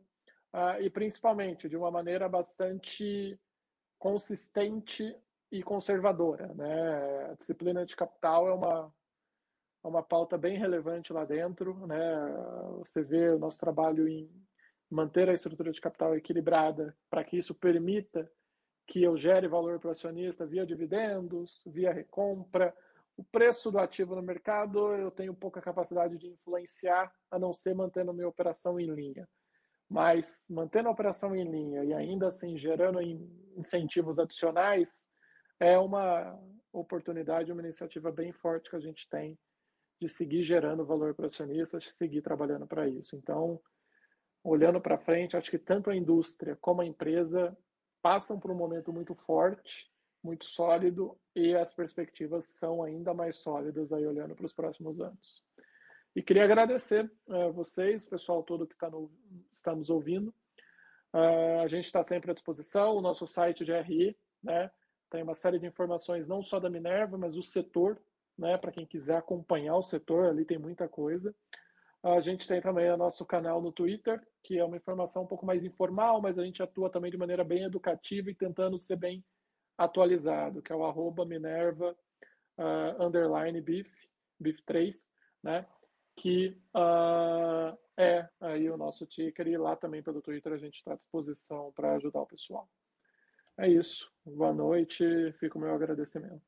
[0.54, 3.36] uh, e principalmente de uma maneira bastante
[3.98, 5.16] consistente
[5.50, 6.54] e conservadora.
[6.54, 7.30] Né?
[7.32, 8.94] A disciplina de capital é uma,
[9.82, 11.88] é uma pauta bem relevante lá dentro.
[11.88, 11.98] Né?
[12.86, 14.30] Você vê o nosso trabalho em
[14.88, 18.30] manter a estrutura de capital equilibrada para que isso permita
[18.90, 22.74] que eu gere valor para o acionista via dividendos, via recompra.
[23.16, 27.72] O preço do ativo no mercado eu tenho pouca capacidade de influenciar, a não ser
[27.72, 29.28] mantendo minha operação em linha.
[29.88, 33.00] Mas mantendo a operação em linha e ainda assim gerando
[33.56, 35.06] incentivos adicionais
[35.60, 36.36] é uma
[36.72, 39.38] oportunidade, uma iniciativa bem forte que a gente tem
[40.00, 43.14] de seguir gerando valor para acionistas, seguir trabalhando para isso.
[43.14, 43.60] Então,
[44.42, 47.56] olhando para frente, acho que tanto a indústria como a empresa
[48.02, 49.90] passam por um momento muito forte,
[50.22, 55.42] muito sólido e as perspectivas são ainda mais sólidas aí olhando para os próximos anos.
[56.14, 59.10] E queria agradecer uh, vocês, o pessoal todo que tá no,
[59.52, 60.34] está nos ouvindo.
[61.14, 64.70] Uh, a gente está sempre à disposição, o nosso site de RI, né,
[65.10, 68.00] tem uma série de informações não só da Minerva, mas o setor,
[68.38, 71.34] né, para quem quiser acompanhar o setor, ali tem muita coisa.
[72.02, 75.44] A gente tem também o nosso canal no Twitter, que é uma informação um pouco
[75.44, 79.22] mais informal, mas a gente atua também de maneira bem educativa e tentando ser bem
[79.76, 81.94] atualizado, que é o arroba Minerva
[82.58, 83.90] uh, underline beef,
[84.38, 85.10] beef 3,
[85.42, 85.66] né?
[86.16, 90.92] que uh, é aí o nosso ticker e lá também pelo Twitter a gente está
[90.92, 92.68] à disposição para ajudar o pessoal.
[93.58, 94.10] É isso.
[94.24, 95.04] Boa noite,
[95.38, 96.42] fica o meu agradecimento.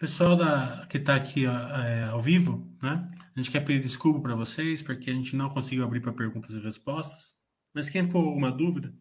[0.00, 3.06] Pessoal da, que está aqui é, ao vivo, né?
[3.36, 6.54] A gente quer pedir desculpa para vocês porque a gente não conseguiu abrir para perguntas
[6.54, 7.36] e respostas.
[7.74, 8.94] Mas quem ficou alguma dúvida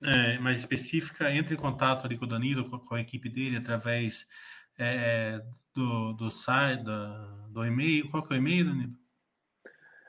[0.00, 3.56] é, mais específica, entre em contato ali com o Danilo, com, com a equipe dele,
[3.56, 4.24] através
[4.78, 5.42] é,
[5.74, 8.08] do, do site, do, do e-mail.
[8.08, 8.94] Qual que é o e-mail, Danilo?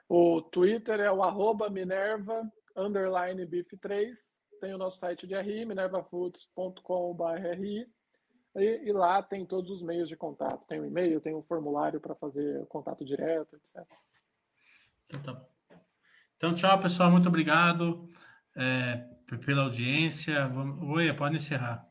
[0.08, 4.14] O Twitter é o arroba Minerva underline BIF3.
[4.62, 7.99] Tem o nosso site de RI, minervafoods.com.br
[8.56, 10.66] e, e lá tem todos os meios de contato.
[10.68, 13.86] Tem o um e-mail, tem um formulário para fazer contato direto, etc.
[15.10, 15.46] Então, tá.
[16.38, 17.12] Então, tchau, pessoal.
[17.12, 18.08] Muito obrigado
[18.56, 18.98] é,
[19.46, 20.48] pela audiência.
[20.48, 20.82] Vamos...
[20.98, 21.89] Oi, pode encerrar.